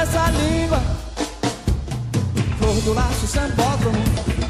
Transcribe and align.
essa 0.00 0.30
língua. 0.30 0.78
Flor 2.58 2.82
do 2.84 2.94
laço 2.94 3.26
sambódromo, 3.26 3.98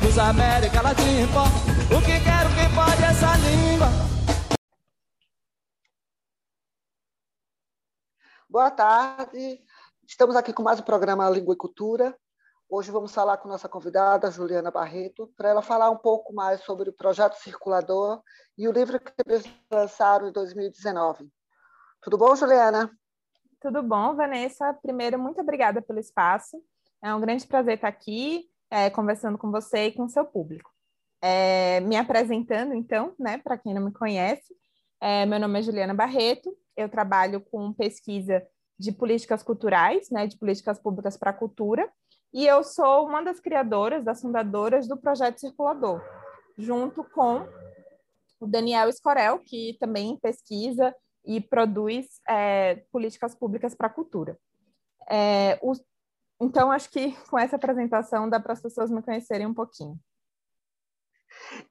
dos 0.00 0.16
América 0.16 0.80
Latina, 0.80 1.26
o 1.90 2.00
que 2.00 2.20
quero, 2.22 2.54
quem 2.54 2.72
pode 2.72 3.02
essa 3.02 3.36
língua. 3.38 3.88
Boa 8.48 8.70
tarde, 8.70 9.60
estamos 10.06 10.36
aqui 10.36 10.52
com 10.52 10.62
mais 10.62 10.78
um 10.78 10.84
programa 10.84 11.28
Língua 11.28 11.54
e 11.54 11.58
Cultura. 11.58 12.16
Hoje 12.68 12.92
vamos 12.92 13.12
falar 13.12 13.36
com 13.38 13.48
nossa 13.48 13.68
convidada, 13.68 14.30
Juliana 14.30 14.70
Barreto, 14.70 15.32
para 15.36 15.48
ela 15.48 15.62
falar 15.62 15.90
um 15.90 15.98
pouco 15.98 16.32
mais 16.32 16.60
sobre 16.60 16.90
o 16.90 16.92
projeto 16.92 17.34
Circulador 17.34 18.22
e 18.56 18.68
o 18.68 18.72
livro 18.72 19.00
que 19.00 19.12
eles 19.26 19.44
lançaram 19.68 20.28
em 20.28 20.32
2019. 20.32 21.28
Tudo 22.00 22.16
bom, 22.16 22.36
Juliana? 22.36 22.88
Tudo 23.60 23.82
bom, 23.82 24.16
Vanessa? 24.16 24.72
Primeiro, 24.72 25.18
muito 25.18 25.38
obrigada 25.42 25.82
pelo 25.82 25.98
espaço. 25.98 26.56
É 27.04 27.14
um 27.14 27.20
grande 27.20 27.46
prazer 27.46 27.74
estar 27.74 27.88
aqui 27.88 28.48
é, 28.70 28.88
conversando 28.88 29.36
com 29.36 29.50
você 29.50 29.88
e 29.88 29.92
com 29.92 30.04
o 30.04 30.08
seu 30.08 30.24
público. 30.24 30.70
É, 31.20 31.80
me 31.80 31.94
apresentando, 31.94 32.72
então, 32.72 33.14
né, 33.18 33.36
para 33.36 33.58
quem 33.58 33.74
não 33.74 33.84
me 33.84 33.92
conhece, 33.92 34.56
é, 34.98 35.26
meu 35.26 35.38
nome 35.38 35.58
é 35.58 35.62
Juliana 35.62 35.92
Barreto, 35.92 36.56
eu 36.74 36.88
trabalho 36.88 37.42
com 37.50 37.70
pesquisa 37.74 38.42
de 38.78 38.92
políticas 38.92 39.42
culturais, 39.42 40.08
né, 40.08 40.26
de 40.26 40.38
políticas 40.38 40.78
públicas 40.78 41.18
para 41.18 41.30
a 41.30 41.34
cultura, 41.34 41.86
e 42.32 42.46
eu 42.46 42.64
sou 42.64 43.06
uma 43.06 43.22
das 43.22 43.40
criadoras, 43.40 44.02
das 44.02 44.22
fundadoras 44.22 44.88
do 44.88 44.96
Projeto 44.96 45.38
Circulador, 45.38 46.02
junto 46.56 47.04
com 47.04 47.46
o 48.40 48.46
Daniel 48.46 48.88
Escorel, 48.88 49.38
que 49.40 49.76
também 49.78 50.16
pesquisa 50.16 50.94
e 51.24 51.40
produz 51.40 52.20
é, 52.28 52.76
políticas 52.92 53.34
públicas 53.34 53.74
para 53.74 53.86
a 53.86 53.92
cultura. 53.92 54.38
É, 55.08 55.58
o, 55.62 55.72
então, 56.40 56.70
acho 56.70 56.90
que 56.90 57.12
com 57.28 57.38
essa 57.38 57.56
apresentação 57.56 58.28
dá 58.28 58.40
para 58.40 58.52
as 58.52 58.62
pessoas 58.62 58.90
me 58.90 59.02
conhecerem 59.02 59.46
um 59.46 59.54
pouquinho. 59.54 59.98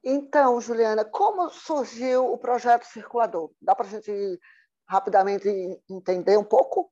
Então, 0.02 0.60
Juliana, 0.60 1.04
como 1.04 1.50
surgiu 1.50 2.32
o 2.32 2.38
projeto 2.38 2.84
Circulador? 2.84 3.50
Dá 3.60 3.74
para 3.74 3.86
a 3.86 3.90
gente 3.90 4.40
rapidamente 4.88 5.48
entender 5.88 6.36
um 6.36 6.44
pouco? 6.44 6.90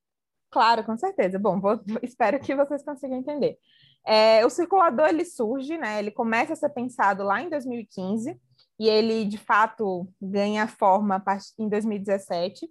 Claro, 0.50 0.84
com 0.84 0.96
certeza. 0.96 1.38
Bom, 1.38 1.60
vou, 1.60 1.80
espero 2.02 2.40
que 2.40 2.54
vocês 2.54 2.82
consigam 2.82 3.18
entender. 3.18 3.58
É, 4.06 4.44
o 4.46 4.50
circulador 4.50 5.08
ele 5.08 5.24
surge, 5.24 5.76
né? 5.76 5.98
Ele 5.98 6.10
começa 6.10 6.54
a 6.54 6.56
ser 6.56 6.70
pensado 6.70 7.22
lá 7.22 7.42
em 7.42 7.50
2015 7.50 8.40
e 8.78 8.88
ele 8.88 9.24
de 9.24 9.38
fato 9.38 10.08
ganha 10.20 10.66
forma 10.66 11.22
em 11.58 11.68
2017 11.68 12.68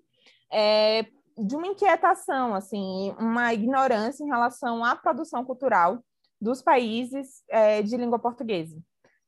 é, 0.52 1.05
de 1.38 1.55
uma 1.55 1.67
inquietação, 1.67 2.55
assim, 2.55 3.14
uma 3.19 3.53
ignorância 3.53 4.23
em 4.23 4.27
relação 4.27 4.83
à 4.83 4.95
produção 4.95 5.45
cultural 5.45 5.99
dos 6.39 6.61
países 6.61 7.44
é, 7.49 7.81
de 7.81 7.95
língua 7.97 8.19
portuguesa. 8.19 8.77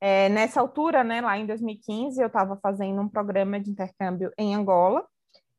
É, 0.01 0.29
nessa 0.29 0.61
altura, 0.61 1.03
né, 1.03 1.21
lá 1.21 1.37
em 1.37 1.45
2015, 1.45 2.21
eu 2.21 2.27
estava 2.27 2.57
fazendo 2.61 3.01
um 3.01 3.09
programa 3.09 3.59
de 3.59 3.69
intercâmbio 3.69 4.31
em 4.37 4.55
Angola 4.55 5.05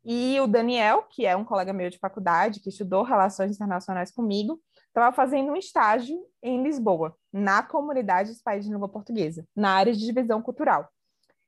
e 0.04 0.40
o 0.40 0.46
Daniel, 0.46 1.04
que 1.10 1.26
é 1.26 1.36
um 1.36 1.44
colega 1.44 1.72
meu 1.72 1.90
de 1.90 1.98
faculdade, 1.98 2.60
que 2.60 2.70
estudou 2.70 3.02
relações 3.02 3.54
internacionais 3.54 4.10
comigo, 4.10 4.58
estava 4.88 5.14
fazendo 5.14 5.52
um 5.52 5.56
estágio 5.56 6.16
em 6.42 6.62
Lisboa, 6.62 7.14
na 7.32 7.62
comunidade 7.62 8.30
dos 8.30 8.42
países 8.42 8.66
de 8.66 8.72
língua 8.72 8.88
portuguesa, 8.88 9.46
na 9.54 9.72
área 9.74 9.92
de 9.92 10.04
divisão 10.04 10.40
cultural. 10.40 10.88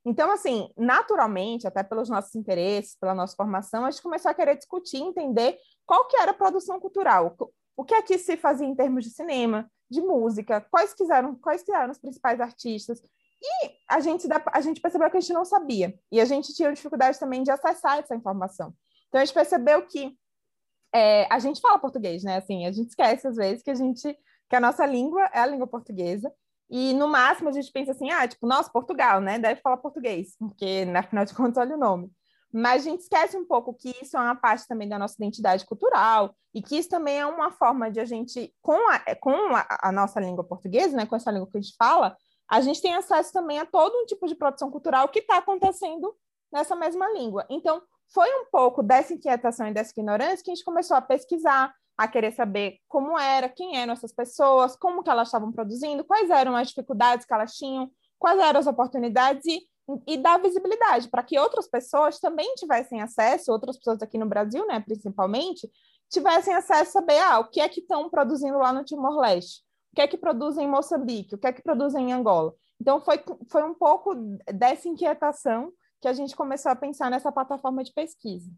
Então, 0.05 0.33
assim, 0.33 0.69
naturalmente, 0.77 1.67
até 1.67 1.83
pelos 1.83 2.08
nossos 2.08 2.34
interesses, 2.34 2.97
pela 2.97 3.14
nossa 3.14 3.36
formação, 3.36 3.84
a 3.84 3.91
gente 3.91 4.03
começou 4.03 4.31
a 4.31 4.34
querer 4.34 4.56
discutir, 4.56 4.98
entender 4.98 5.56
qual 5.86 6.08
que 6.08 6.17
era 6.17 6.33
a 6.33 6.34
produção 6.34 6.81
cultural, 6.81 7.36
o 7.77 7.84
que 7.84 7.95
aqui 7.95 8.19
se 8.19 8.36
fazia 8.36 8.67
em 8.67 8.75
termos 8.75 9.05
de 9.05 9.11
cinema, 9.11 9.70
de 9.89 10.00
música, 10.00 10.61
quais 10.70 10.92
quiseram, 10.92 11.34
quais 11.36 11.67
eram 11.69 11.92
os 11.92 11.98
principais 11.98 12.41
artistas. 12.41 13.00
E 13.41 13.73
a 13.89 14.00
gente, 14.00 14.27
a 14.53 14.61
gente 14.61 14.80
percebeu 14.80 15.11
que 15.11 15.17
a 15.17 15.20
gente 15.20 15.33
não 15.33 15.45
sabia. 15.45 15.95
E 16.11 16.20
a 16.20 16.24
gente 16.24 16.55
tinha 16.55 16.73
dificuldade 16.73 17.18
também 17.18 17.42
de 17.42 17.51
acessar 17.51 17.98
essa 17.98 18.14
informação. 18.14 18.74
Então, 19.08 19.20
a 19.20 19.24
gente 19.24 19.35
percebeu 19.35 19.86
que 19.86 20.17
é, 20.92 21.27
a 21.30 21.39
gente 21.39 21.61
fala 21.61 21.79
português, 21.79 22.23
né? 22.23 22.36
Assim, 22.36 22.67
a 22.67 22.73
gente 22.73 22.89
esquece 22.89 23.27
às 23.27 23.36
vezes 23.36 23.62
que 23.62 23.70
a 23.70 23.74
gente 23.74 24.17
que 24.48 24.57
a 24.57 24.61
nossa 24.61 24.85
língua 24.85 25.30
é 25.33 25.39
a 25.39 25.46
língua 25.46 25.67
portuguesa 25.67 26.30
e 26.75 26.95
no 26.95 27.07
máximo 27.07 27.51
a 27.51 27.53
gente 27.53 27.71
pensa 27.71 27.93
assim, 27.93 28.11
ah, 28.11 28.27
tipo, 28.27 28.47
nossa, 28.47 28.71
Portugal, 28.73 29.21
né? 29.21 29.39
Deve 29.39 29.61
falar 29.61 29.77
português, 29.77 30.35
porque 30.39 30.87
afinal 30.97 31.27
de 31.27 31.35
contas, 31.35 31.59
olha 31.59 31.77
o 31.77 31.79
nome. 31.79 32.11
Mas 32.51 32.87
a 32.87 32.91
gente 32.91 33.01
esquece 33.01 33.37
um 33.37 33.45
pouco 33.45 33.75
que 33.75 33.95
isso 34.03 34.17
é 34.17 34.21
uma 34.21 34.35
parte 34.35 34.67
também 34.67 34.89
da 34.89 34.99
nossa 34.99 35.15
identidade 35.19 35.67
cultural 35.67 36.35
e 36.55 36.63
que 36.63 36.79
isso 36.79 36.89
também 36.89 37.21
é 37.21 37.27
uma 37.27 37.51
forma 37.51 37.91
de 37.91 38.01
a 38.01 38.07
gente, 38.07 38.55
com 38.63 38.89
a, 38.91 39.15
com 39.17 39.55
a, 39.55 39.67
a 39.83 39.93
nossa 39.93 40.19
língua 40.19 40.45
portuguesa, 40.45 40.97
né, 40.97 41.05
com 41.05 41.15
essa 41.15 41.31
língua 41.31 41.47
que 41.51 41.59
a 41.59 41.61
gente 41.61 41.77
fala, 41.77 42.17
a 42.49 42.61
gente 42.63 42.81
tem 42.81 42.95
acesso 42.95 43.35
também 43.35 43.59
a 43.59 43.67
todo 43.67 43.95
um 43.95 44.07
tipo 44.07 44.27
de 44.27 44.35
produção 44.35 44.71
cultural 44.71 45.11
que 45.11 45.19
está 45.19 45.37
acontecendo 45.39 46.15
nessa 46.51 46.75
mesma 46.75 47.07
língua. 47.13 47.45
Então, 47.51 47.83
foi 48.12 48.28
um 48.40 48.46
pouco 48.50 48.83
dessa 48.83 49.14
inquietação 49.14 49.67
e 49.67 49.73
dessa 49.73 49.92
ignorância 49.92 50.45
que 50.45 50.50
a 50.50 50.55
gente 50.55 50.64
começou 50.64 50.96
a 50.96 51.00
pesquisar, 51.00 51.74
a 51.96 52.06
querer 52.06 52.33
saber 52.33 52.78
como 52.89 53.18
era, 53.18 53.48
quem 53.48 53.77
eram 53.77 53.92
essas 53.92 54.12
pessoas, 54.12 54.77
como 54.77 55.02
que 55.02 55.11
elas 55.11 55.28
estavam 55.28 55.50
produzindo, 55.50 56.05
quais 56.05 56.28
eram 56.30 56.55
as 56.55 56.68
dificuldades 56.68 57.24
que 57.27 57.33
elas 57.33 57.55
tinham, 57.55 57.90
quais 58.18 58.39
eram 58.39 58.61
as 58.61 58.67
oportunidades 58.67 59.45
e, 59.46 59.67
e 60.06 60.17
dar 60.17 60.40
visibilidade 60.40 61.08
para 61.08 61.23
que 61.23 61.39
outras 61.39 61.68
pessoas 61.68 62.18
também 62.18 62.55
tivessem 62.55 63.00
acesso, 63.00 63.50
outras 63.50 63.77
pessoas 63.78 64.02
aqui 64.02 64.18
no 64.18 64.27
Brasil, 64.27 64.67
né, 64.67 64.80
principalmente, 64.80 65.70
tivessem 66.11 66.55
acesso 66.55 66.98
a 66.98 67.00
saber 67.00 67.18
ah, 67.18 67.39
o 67.40 67.48
que 67.48 67.61
é 67.61 67.68
que 67.68 67.80
estão 67.80 68.11
produzindo 68.11 68.58
lá 68.58 68.73
no 68.73 68.84
Timor-Leste, 68.84 69.62
o 69.92 69.96
que 69.96 70.02
é 70.02 70.06
que 70.06 70.18
produzem 70.18 70.67
em 70.67 70.70
Moçambique, 70.70 71.34
o 71.34 71.39
que 71.39 71.46
é 71.46 71.52
que 71.52 71.62
produzem 71.62 72.11
em 72.11 72.12
Angola. 72.12 72.52
Então, 72.80 73.00
foi, 73.00 73.23
foi 73.50 73.62
um 73.62 73.74
pouco 73.74 74.14
dessa 74.52 74.89
inquietação 74.89 75.73
que 76.02 76.08
a 76.08 76.13
gente 76.13 76.35
começou 76.35 76.73
a 76.73 76.77
pensar 76.77 77.08
nessa 77.08 77.30
plataforma 77.30 77.85
de 77.85 77.92
pesquisa. 77.92 78.51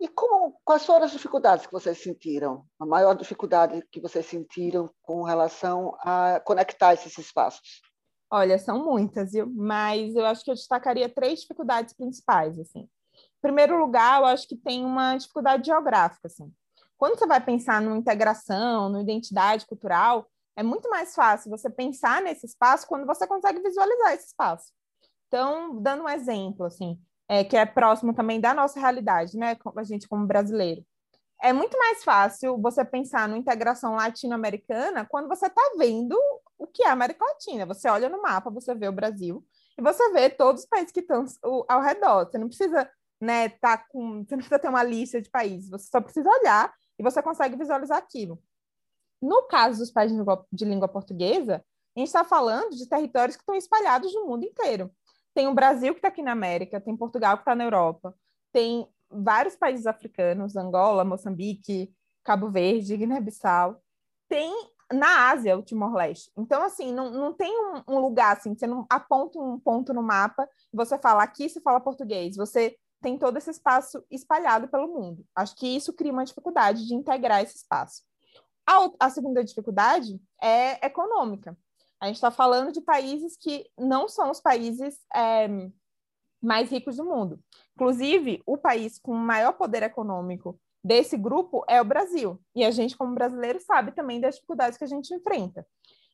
E 0.00 0.08
como, 0.08 0.58
quais 0.64 0.84
foram 0.84 1.04
as 1.04 1.12
dificuldades 1.12 1.66
que 1.66 1.72
vocês 1.72 2.02
sentiram? 2.02 2.66
A 2.80 2.84
maior 2.84 3.14
dificuldade 3.14 3.86
que 3.92 4.00
vocês 4.00 4.26
sentiram 4.26 4.90
com 5.02 5.22
relação 5.22 5.96
a 6.00 6.40
conectar 6.40 6.94
esses 6.94 7.16
espaços? 7.16 7.80
Olha, 8.28 8.58
são 8.58 8.84
muitas, 8.84 9.32
viu? 9.32 9.46
mas 9.46 10.14
eu 10.16 10.26
acho 10.26 10.44
que 10.44 10.50
eu 10.50 10.54
destacaria 10.54 11.08
três 11.08 11.40
dificuldades 11.40 11.94
principais. 11.94 12.58
Assim. 12.58 12.80
Em 12.80 13.40
primeiro 13.40 13.78
lugar, 13.78 14.20
eu 14.20 14.26
acho 14.26 14.48
que 14.48 14.56
tem 14.56 14.84
uma 14.84 15.16
dificuldade 15.16 15.66
geográfica. 15.66 16.26
Assim. 16.26 16.52
Quando 16.98 17.16
você 17.16 17.26
vai 17.26 17.40
pensar 17.40 17.80
numa 17.80 17.96
integração, 17.96 18.88
numa 18.88 19.02
identidade 19.02 19.64
cultural, 19.66 20.26
é 20.56 20.62
muito 20.62 20.88
mais 20.90 21.14
fácil 21.14 21.50
você 21.50 21.70
pensar 21.70 22.20
nesse 22.20 22.46
espaço 22.46 22.86
quando 22.88 23.06
você 23.06 23.26
consegue 23.26 23.60
visualizar 23.60 24.14
esse 24.14 24.26
espaço. 24.26 24.72
Então, 25.30 25.80
dando 25.80 26.02
um 26.02 26.08
exemplo, 26.08 26.66
assim, 26.66 27.00
é, 27.28 27.44
que 27.44 27.56
é 27.56 27.64
próximo 27.64 28.12
também 28.12 28.40
da 28.40 28.52
nossa 28.52 28.80
realidade, 28.80 29.36
né? 29.36 29.56
A 29.76 29.84
gente 29.84 30.08
como 30.08 30.26
brasileiro. 30.26 30.84
É 31.40 31.52
muito 31.52 31.78
mais 31.78 32.02
fácil 32.02 32.60
você 32.60 32.84
pensar 32.84 33.28
na 33.28 33.38
integração 33.38 33.94
latino-americana 33.94 35.06
quando 35.08 35.28
você 35.28 35.46
está 35.46 35.62
vendo 35.78 36.18
o 36.58 36.66
que 36.66 36.82
é 36.82 36.88
a 36.88 36.92
América 36.92 37.24
Latina. 37.24 37.64
Você 37.64 37.88
olha 37.88 38.08
no 38.08 38.20
mapa, 38.20 38.50
você 38.50 38.74
vê 38.74 38.88
o 38.88 38.92
Brasil 38.92 39.46
e 39.78 39.82
você 39.82 40.10
vê 40.10 40.28
todos 40.28 40.62
os 40.62 40.68
países 40.68 40.90
que 40.90 40.98
estão 40.98 41.24
ao 41.68 41.80
redor. 41.80 42.26
Você 42.26 42.36
não 42.36 42.48
precisa, 42.48 42.90
né, 43.20 43.50
tá 43.50 43.78
com, 43.78 44.24
você 44.24 44.34
não 44.34 44.38
precisa 44.38 44.58
ter 44.58 44.68
uma 44.68 44.82
lista 44.82 45.22
de 45.22 45.30
países. 45.30 45.70
Você 45.70 45.86
só 45.88 46.00
precisa 46.00 46.28
olhar 46.28 46.74
e 46.98 47.04
você 47.04 47.22
consegue 47.22 47.56
visualizar 47.56 47.98
aquilo. 47.98 48.42
No 49.22 49.44
caso 49.44 49.78
dos 49.78 49.92
países 49.92 50.12
de 50.16 50.18
língua, 50.18 50.44
de 50.52 50.64
língua 50.64 50.88
portuguesa, 50.88 51.64
a 51.96 52.00
gente 52.00 52.08
está 52.08 52.24
falando 52.24 52.70
de 52.70 52.88
territórios 52.88 53.36
que 53.36 53.42
estão 53.42 53.54
espalhados 53.54 54.12
no 54.12 54.26
mundo 54.26 54.44
inteiro. 54.44 54.90
Tem 55.40 55.48
o 55.48 55.54
Brasil 55.54 55.94
que 55.94 56.00
está 56.00 56.08
aqui 56.08 56.20
na 56.20 56.32
América, 56.32 56.78
tem 56.78 56.94
Portugal 56.94 57.34
que 57.38 57.40
está 57.40 57.54
na 57.54 57.64
Europa, 57.64 58.14
tem 58.52 58.86
vários 59.10 59.56
países 59.56 59.86
africanos, 59.86 60.54
Angola, 60.54 61.02
Moçambique, 61.02 61.90
Cabo 62.22 62.50
Verde, 62.50 62.94
Guiné-Bissau. 62.94 63.82
Tem 64.28 64.52
na 64.92 65.30
Ásia 65.30 65.56
o 65.56 65.62
Timor-Leste. 65.62 66.30
Então, 66.36 66.62
assim, 66.62 66.92
não, 66.92 67.10
não 67.10 67.32
tem 67.32 67.50
um, 67.50 67.82
um, 67.88 67.98
lugar 68.00 68.36
assim, 68.36 68.54
você 68.54 68.66
não 68.66 68.84
aponta 68.90 69.38
um 69.38 69.58
ponto 69.58 69.94
no 69.94 70.02
mapa 70.02 70.46
você 70.70 70.98
fala 70.98 71.22
aqui 71.22 71.48
se 71.48 71.62
fala 71.62 71.80
português. 71.80 72.36
Você 72.36 72.76
tem 73.00 73.16
todo 73.16 73.38
esse 73.38 73.48
espaço 73.48 74.04
espalhado 74.10 74.68
pelo 74.68 74.88
mundo. 74.88 75.24
Acho 75.34 75.56
que 75.56 75.74
isso 75.74 75.94
cria 75.94 76.12
uma 76.12 76.26
dificuldade 76.26 76.86
de 76.86 76.94
integrar 76.94 77.42
esse 77.42 77.56
espaço. 77.56 78.02
A, 78.66 79.06
a 79.06 79.08
segunda 79.08 79.42
dificuldade 79.42 80.20
é 80.38 80.86
econômica. 80.86 81.56
A 82.00 82.06
gente 82.06 82.16
está 82.16 82.30
falando 82.30 82.72
de 82.72 82.80
países 82.80 83.36
que 83.36 83.66
não 83.78 84.08
são 84.08 84.30
os 84.30 84.40
países 84.40 84.98
é, 85.14 85.48
mais 86.42 86.70
ricos 86.70 86.96
do 86.96 87.04
mundo. 87.04 87.38
Inclusive, 87.74 88.42
o 88.46 88.56
país 88.56 88.98
com 88.98 89.14
maior 89.14 89.52
poder 89.52 89.82
econômico 89.82 90.58
desse 90.82 91.16
grupo 91.16 91.62
é 91.68 91.80
o 91.80 91.84
Brasil. 91.84 92.40
E 92.54 92.64
a 92.64 92.70
gente, 92.70 92.96
como 92.96 93.14
brasileiro, 93.14 93.60
sabe 93.60 93.92
também 93.92 94.20
das 94.20 94.36
dificuldades 94.36 94.78
que 94.78 94.84
a 94.84 94.88
gente 94.88 95.14
enfrenta. 95.14 95.66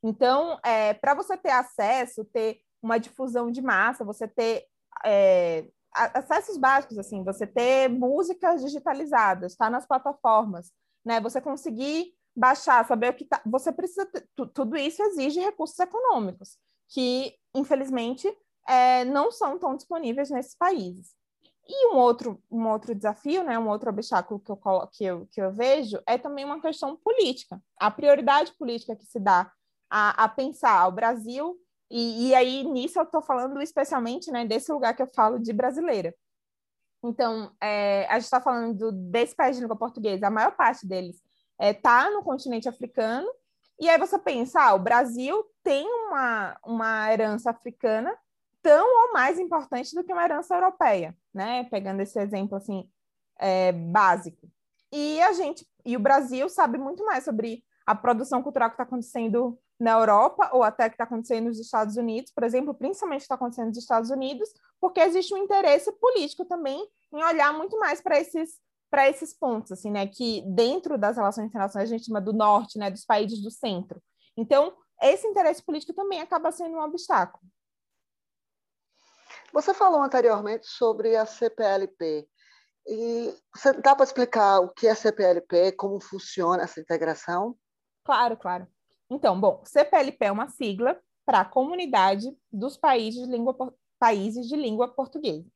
Então, 0.03 0.59
é, 0.65 0.95
para 0.95 1.15
você 1.15 1.37
ter 1.37 1.51
acesso, 1.51 2.25
ter 2.25 2.61
uma 2.83 2.99
difusão 2.99 3.51
de 3.51 3.63
massa, 3.63 4.05
você 4.05 4.27
ter 4.27 4.67
é, 5.05 5.69
acessos 5.93 6.57
básicos, 6.57 6.99
assim, 6.99 7.25
você 7.25 7.47
ter 7.47 7.89
músicas 7.89 8.63
digitalizadas, 8.63 9.53
estar 9.53 9.67
tá 9.67 9.71
nas 9.71 9.87
plataformas, 9.87 10.73
né? 11.05 11.21
Você 11.21 11.41
conseguir 11.41 12.13
baixar, 12.37 12.87
saber 12.87 13.11
o 13.11 13.15
que 13.15 13.25
tá. 13.25 13.41
Você 13.47 13.73
precisa. 13.73 14.07
Tudo 14.53 14.77
isso 14.77 15.03
exige 15.03 15.41
recursos 15.41 15.79
econômicos, 15.79 16.59
que, 16.89 17.35
infelizmente, 17.55 18.31
é, 18.69 19.05
não 19.05 19.31
são 19.31 19.59
tão 19.59 19.75
disponíveis 19.75 20.31
nesses 20.31 20.55
países. 20.55 21.15
E 21.69 21.89
um 21.93 21.97
outro, 21.97 22.41
um 22.51 22.69
outro 22.69 22.95
desafio, 22.95 23.43
né, 23.43 23.59
um 23.59 23.69
outro 23.69 23.91
obstáculo 23.91 24.39
que 24.39 24.53
eu, 24.53 24.57
que, 24.93 25.05
eu, 25.05 25.27
que 25.33 25.41
eu 25.41 25.53
vejo 25.53 26.01
é 26.07 26.17
também 26.17 26.45
uma 26.45 26.61
questão 26.61 26.97
política. 26.97 27.61
A 27.81 27.91
prioridade 27.91 28.53
política 28.57 28.95
que 28.95 29.05
se 29.05 29.19
dá 29.19 29.51
a, 29.91 30.25
a 30.25 30.29
pensar 30.29 30.87
o 30.87 30.93
Brasil, 30.93 31.57
e, 31.91 32.29
e 32.29 32.35
aí 32.35 32.63
nisso 32.65 32.99
eu 32.99 33.05
estou 33.05 33.21
falando 33.21 33.61
especialmente 33.61 34.31
né, 34.31 34.45
desse 34.45 34.71
lugar 34.73 34.95
que 34.95 35.03
eu 35.03 35.09
falo 35.09 35.41
de 35.41 35.53
brasileira. 35.53 36.15
Então, 37.05 37.53
é, 37.61 38.07
a 38.07 38.15
gente 38.15 38.25
está 38.25 38.41
falando 38.41 38.93
desse 38.93 39.35
país 39.35 39.57
de 39.57 39.63
língua 39.63 39.77
portuguesa, 39.77 40.27
a 40.27 40.31
maior 40.31 40.55
parte 40.57 40.87
deles 40.87 41.21
está 41.59 42.07
é, 42.07 42.11
no 42.11 42.23
continente 42.23 42.69
africano, 42.69 43.29
e 43.79 43.89
aí 43.89 43.99
você 43.99 44.19
pensa, 44.19 44.61
ah, 44.61 44.75
o 44.75 44.79
Brasil 44.79 45.45
tem 45.63 45.87
uma, 45.87 46.57
uma 46.65 47.13
herança 47.13 47.51
africana 47.51 48.17
tão 48.63 48.87
ou 48.87 49.13
mais 49.13 49.39
importante 49.39 49.95
do 49.95 50.03
que 50.03 50.13
uma 50.13 50.25
herança 50.25 50.55
europeia, 50.55 51.17
né? 51.33 51.65
Pegando 51.65 52.01
esse 52.01 52.19
exemplo 52.19 52.57
assim 52.57 52.89
é, 53.39 53.73
básico. 53.73 54.51
E 54.91 55.21
a 55.21 55.33
gente 55.33 55.67
e 55.85 55.97
o 55.97 56.01
Brasil 56.01 56.49
sabe 56.49 56.79
muito 56.79 57.05
mais 57.05 57.25
sobre 57.25 57.63
a 57.85 57.95
produção 57.95 58.43
cultural 58.43 58.71
que 58.71 58.75
está 58.75 58.83
acontecendo 58.83 59.57
na 59.79 59.93
Europa 59.93 60.51
ou 60.53 60.63
até 60.63 60.89
que 60.89 60.95
está 60.95 61.05
acontecendo 61.05 61.47
nos 61.47 61.61
Estados 61.61 61.97
Unidos, 61.97 62.33
por 62.33 62.43
exemplo, 62.43 62.75
principalmente 62.75 63.21
está 63.21 63.35
acontecendo 63.35 63.69
nos 63.69 63.79
Estados 63.79 64.11
Unidos, 64.11 64.49
porque 64.81 65.01
existe 65.01 65.35
um 65.35 65.39
interesse 65.39 65.93
político 65.93 66.45
também 66.45 66.85
em 67.13 67.23
olhar 67.23 67.53
muito 67.53 67.79
mais 67.79 68.01
para 68.01 68.19
esses 68.19 68.59
para 68.97 69.11
esses 69.11 69.35
pontos, 69.35 69.73
assim, 69.73 69.91
né, 69.91 70.07
que 70.07 70.41
dentro 70.47 70.97
das 70.97 71.19
relações 71.19 71.49
internacionais 71.49 71.91
a 71.91 71.93
gente 71.95 72.07
chama 72.07 72.19
do 72.19 72.33
norte, 72.33 72.79
né, 72.79 72.91
dos 72.91 73.05
países 73.05 73.43
do 73.43 73.51
centro. 73.51 74.03
Então, 74.35 74.75
esse 75.03 75.27
interesse 75.27 75.63
político 75.63 75.93
também 75.93 76.23
acaba 76.23 76.51
sendo 76.51 76.77
um 76.79 76.81
obstáculo. 76.81 77.45
Você 79.53 79.75
falou 79.75 80.03
anteriormente 80.03 80.67
sobre 80.67 81.15
a 81.15 81.27
CPLP. 81.27 82.27
E 82.87 83.35
você 83.55 83.75
dá 83.75 83.95
para 83.95 84.05
explicar 84.05 84.61
o 84.61 84.71
que 84.71 84.87
é 84.87 84.95
CPLP, 84.95 85.73
como 85.73 86.01
funciona 86.01 86.63
essa 86.63 86.81
integração? 86.81 87.55
Claro, 88.03 88.35
claro. 88.39 88.67
Então, 89.11 89.39
bom, 89.39 89.63
CPLP 89.67 90.25
é 90.25 90.33
uma 90.33 90.49
sigla 90.49 90.99
para 91.27 91.41
a 91.41 91.45
Comunidade 91.45 92.35
dos 92.51 92.79
Países 92.79 93.27
de 93.27 93.31
Língua, 93.31 93.55
países 93.99 94.49
de 94.49 94.57
língua 94.57 94.89
Portuguesa. 94.89 95.47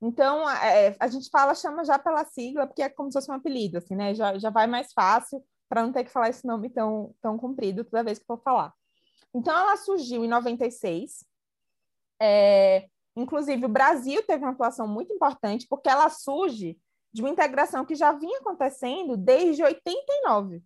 Então, 0.00 0.48
é, 0.50 0.96
a 1.00 1.08
gente 1.08 1.30
fala, 1.30 1.54
chama 1.54 1.84
já 1.84 1.98
pela 1.98 2.24
sigla, 2.24 2.66
porque 2.66 2.82
é 2.82 2.88
como 2.88 3.10
se 3.10 3.18
fosse 3.18 3.30
um 3.30 3.34
apelido, 3.34 3.78
assim, 3.78 3.94
né? 3.94 4.14
Já, 4.14 4.38
já 4.38 4.50
vai 4.50 4.66
mais 4.66 4.92
fácil 4.92 5.42
para 5.68 5.82
não 5.82 5.92
ter 5.92 6.04
que 6.04 6.10
falar 6.10 6.28
esse 6.28 6.46
nome 6.46 6.68
tão, 6.70 7.14
tão 7.20 7.38
comprido 7.38 7.84
toda 7.84 8.04
vez 8.04 8.18
que 8.18 8.26
for 8.26 8.40
falar. 8.42 8.72
Então, 9.34 9.56
ela 9.56 9.76
surgiu 9.76 10.24
em 10.24 10.28
96, 10.28 11.24
é, 12.20 12.88
Inclusive, 13.16 13.64
o 13.64 13.68
Brasil 13.68 14.22
teve 14.24 14.44
uma 14.44 14.52
atuação 14.52 14.88
muito 14.88 15.12
importante, 15.12 15.66
porque 15.68 15.88
ela 15.88 16.08
surge 16.08 16.76
de 17.12 17.22
uma 17.22 17.30
integração 17.30 17.84
que 17.84 17.94
já 17.94 18.10
vinha 18.12 18.38
acontecendo 18.38 19.16
desde 19.16 19.62
89. 19.62 20.60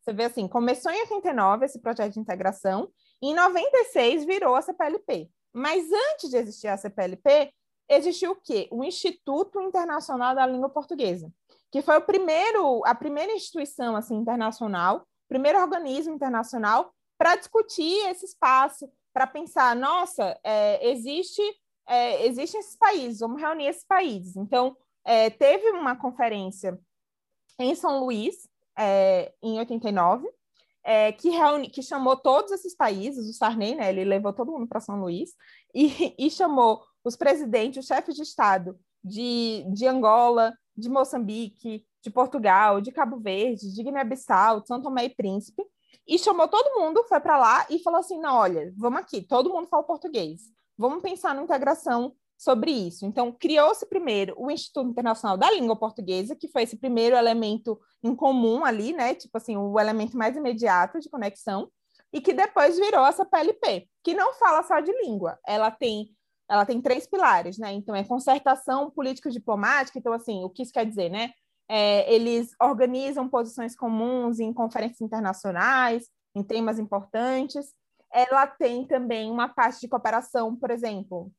Você 0.00 0.12
vê 0.12 0.24
assim, 0.24 0.46
começou 0.46 0.92
em 0.92 1.00
89 1.00 1.64
esse 1.64 1.80
projeto 1.80 2.12
de 2.12 2.20
integração, 2.20 2.90
e 3.22 3.28
em 3.28 3.34
96 3.34 4.26
virou 4.26 4.54
a 4.54 4.60
CPLP. 4.60 5.30
Mas 5.52 5.84
antes 5.90 6.28
de 6.28 6.36
existir 6.36 6.68
a 6.68 6.76
CPLP, 6.76 7.52
existiu 7.94 8.32
o 8.32 8.36
quê? 8.36 8.68
O 8.70 8.82
Instituto 8.82 9.60
Internacional 9.60 10.34
da 10.34 10.46
Língua 10.46 10.68
Portuguesa, 10.68 11.32
que 11.70 11.82
foi 11.82 11.96
o 11.96 12.02
primeiro, 12.02 12.82
a 12.84 12.94
primeira 12.94 13.32
instituição 13.32 13.96
assim 13.96 14.16
internacional, 14.16 15.06
primeiro 15.28 15.60
organismo 15.60 16.14
internacional 16.14 16.92
para 17.18 17.36
discutir 17.36 18.08
esse 18.08 18.24
espaço, 18.26 18.90
para 19.12 19.26
pensar, 19.26 19.76
nossa, 19.76 20.38
é, 20.42 20.90
existe 20.90 21.42
é, 21.86 22.26
existem 22.26 22.60
esses 22.60 22.76
países, 22.76 23.20
vamos 23.20 23.40
reunir 23.40 23.66
esses 23.66 23.84
países. 23.84 24.36
Então, 24.36 24.76
é, 25.04 25.30
teve 25.30 25.70
uma 25.70 25.96
conferência 25.96 26.78
em 27.58 27.74
São 27.74 28.00
Luís, 28.00 28.48
é, 28.78 29.32
em 29.42 29.58
89, 29.58 30.28
é, 30.84 31.12
que, 31.12 31.30
reuni, 31.30 31.68
que 31.68 31.82
chamou 31.82 32.16
todos 32.16 32.50
esses 32.52 32.74
países, 32.74 33.28
o 33.28 33.32
Sarney, 33.32 33.74
né, 33.74 33.90
ele 33.90 34.04
levou 34.04 34.32
todo 34.32 34.50
mundo 34.50 34.66
para 34.66 34.80
São 34.80 35.00
Luís, 35.00 35.34
e, 35.74 36.14
e, 36.18 36.30
chamou 36.30 36.82
os 37.04 37.16
presidentes, 37.16 37.84
os 37.84 37.86
chefes 37.86 38.14
de 38.14 38.22
Estado 38.22 38.78
de, 39.02 39.64
de 39.72 39.86
Angola, 39.86 40.54
de 40.76 40.88
Moçambique, 40.88 41.84
de 42.02 42.10
Portugal, 42.10 42.80
de 42.80 42.92
Cabo 42.92 43.18
Verde, 43.18 43.72
de 43.72 43.82
Guiné-Bissau, 43.82 44.60
de 44.60 44.68
São 44.68 44.80
Tomé 44.80 45.04
e 45.04 45.14
Príncipe, 45.14 45.64
e 46.06 46.18
chamou 46.18 46.48
todo 46.48 46.78
mundo, 46.80 47.04
foi 47.08 47.20
para 47.20 47.38
lá 47.38 47.66
e 47.70 47.78
falou 47.78 48.00
assim: 48.00 48.18
não, 48.18 48.34
olha, 48.36 48.72
vamos 48.76 49.00
aqui, 49.00 49.22
todo 49.22 49.50
mundo 49.50 49.68
fala 49.68 49.82
português. 49.82 50.42
Vamos 50.76 51.02
pensar 51.02 51.34
na 51.34 51.42
integração 51.42 52.14
sobre 52.36 52.72
isso. 52.72 53.06
Então, 53.06 53.30
criou-se 53.30 53.86
primeiro 53.86 54.34
o 54.36 54.50
Instituto 54.50 54.90
Internacional 54.90 55.36
da 55.36 55.50
Língua 55.50 55.76
Portuguesa, 55.76 56.34
que 56.34 56.48
foi 56.48 56.64
esse 56.64 56.76
primeiro 56.76 57.14
elemento 57.14 57.78
em 58.02 58.16
comum 58.16 58.64
ali, 58.64 58.92
né? 58.92 59.14
Tipo 59.14 59.38
assim, 59.38 59.56
o 59.56 59.78
elemento 59.78 60.16
mais 60.16 60.36
imediato 60.36 60.98
de 60.98 61.08
conexão, 61.08 61.70
e 62.12 62.20
que 62.20 62.32
depois 62.32 62.76
virou 62.76 63.06
essa 63.06 63.24
PLP, 63.24 63.88
que 64.02 64.12
não 64.12 64.34
fala 64.34 64.62
só 64.64 64.80
de 64.80 64.92
língua, 65.02 65.38
ela 65.46 65.70
tem 65.70 66.10
ela 66.52 66.66
tem 66.66 66.80
três 66.80 67.06
pilares, 67.06 67.58
né? 67.58 67.72
Então, 67.72 67.94
é 67.94 68.04
concertação 68.04 68.90
político-diplomática. 68.90 69.98
Então, 69.98 70.12
assim, 70.12 70.44
o 70.44 70.50
que 70.50 70.62
isso 70.62 70.72
quer 70.72 70.84
dizer, 70.84 71.08
né? 71.08 71.30
É, 71.68 72.12
eles 72.12 72.50
organizam 72.60 73.28
posições 73.28 73.74
comuns 73.74 74.38
em 74.38 74.52
conferências 74.52 75.00
internacionais, 75.00 76.08
em 76.34 76.42
temas 76.42 76.78
importantes 76.78 77.72
ela 78.12 78.46
tem 78.46 78.86
também 78.86 79.30
uma 79.30 79.48
parte 79.48 79.80
de 79.80 79.88
cooperação, 79.88 80.54
por 80.54 80.70
exemplo, 80.70 81.32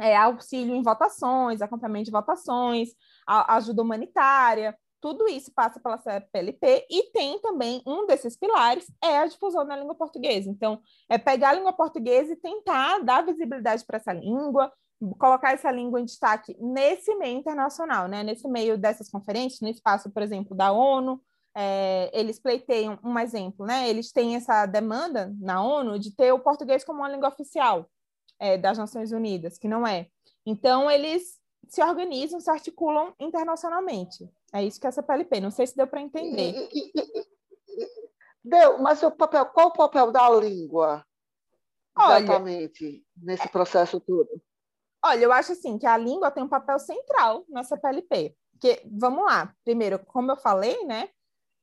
é, 0.00 0.16
auxílio 0.16 0.74
em 0.74 0.82
votações, 0.82 1.62
acompanhamento 1.62 2.06
de 2.06 2.10
votações, 2.10 2.90
a, 3.26 3.54
ajuda 3.56 3.82
humanitária, 3.82 4.76
tudo 5.02 5.28
isso 5.28 5.52
passa 5.52 5.80
pela 5.80 5.98
CPLP 5.98 6.86
e 6.88 7.10
tem 7.10 7.40
também 7.40 7.82
um 7.84 8.06
desses 8.06 8.36
pilares 8.36 8.86
é 9.02 9.18
a 9.18 9.26
difusão 9.26 9.66
da 9.66 9.76
língua 9.76 9.96
portuguesa. 9.96 10.48
Então, 10.48 10.80
é 11.08 11.18
pegar 11.18 11.50
a 11.50 11.54
língua 11.54 11.72
portuguesa 11.72 12.32
e 12.32 12.36
tentar 12.36 13.00
dar 13.00 13.26
visibilidade 13.26 13.84
para 13.84 13.96
essa 13.96 14.12
língua, 14.12 14.72
colocar 15.18 15.52
essa 15.52 15.72
língua 15.72 16.00
em 16.00 16.04
destaque 16.04 16.56
nesse 16.60 17.12
meio 17.16 17.36
internacional, 17.36 18.06
né? 18.06 18.22
Nesse 18.22 18.46
meio 18.46 18.78
dessas 18.78 19.10
conferências, 19.10 19.60
no 19.60 19.68
espaço, 19.68 20.08
por 20.08 20.22
exemplo, 20.22 20.56
da 20.56 20.70
ONU, 20.70 21.20
é, 21.52 22.08
eles 22.12 22.38
pleiteiam 22.38 22.96
um 23.02 23.18
exemplo, 23.18 23.66
né? 23.66 23.90
Eles 23.90 24.12
têm 24.12 24.36
essa 24.36 24.64
demanda 24.66 25.34
na 25.40 25.64
ONU 25.64 25.98
de 25.98 26.14
ter 26.14 26.30
o 26.30 26.38
português 26.38 26.84
como 26.84 27.00
uma 27.00 27.08
língua 27.08 27.28
oficial 27.28 27.90
é, 28.38 28.56
das 28.56 28.78
Nações 28.78 29.10
Unidas, 29.10 29.58
que 29.58 29.66
não 29.66 29.84
é. 29.84 30.06
Então 30.46 30.88
eles 30.88 31.40
se 31.68 31.82
organizam, 31.82 32.38
se 32.38 32.50
articulam 32.50 33.12
internacionalmente. 33.18 34.30
É 34.52 34.62
isso 34.62 34.80
que 34.80 34.86
é 34.86 34.88
essa 34.88 35.02
PLP. 35.02 35.40
Não 35.40 35.50
sei 35.50 35.66
se 35.66 35.76
deu 35.76 35.86
para 35.86 36.00
entender. 36.00 36.68
Deu, 38.44 38.78
mas 38.78 39.02
o 39.02 39.10
papel, 39.10 39.46
qual 39.46 39.68
o 39.68 39.72
papel 39.72 40.10
da 40.10 40.28
língua 40.30 41.04
exatamente 41.96 42.84
Olha, 42.84 43.02
nesse 43.16 43.48
processo 43.48 44.00
todo? 44.00 44.28
Olha, 45.04 45.24
eu 45.24 45.32
acho 45.32 45.52
assim 45.52 45.78
que 45.78 45.86
a 45.86 45.96
língua 45.96 46.30
tem 46.30 46.42
um 46.42 46.48
papel 46.48 46.78
central 46.78 47.44
nessa 47.48 47.76
PLP. 47.76 48.36
Porque, 48.52 48.82
vamos 48.90 49.24
lá, 49.24 49.54
primeiro, 49.64 49.98
como 50.06 50.30
eu 50.30 50.36
falei, 50.36 50.84
né? 50.84 51.08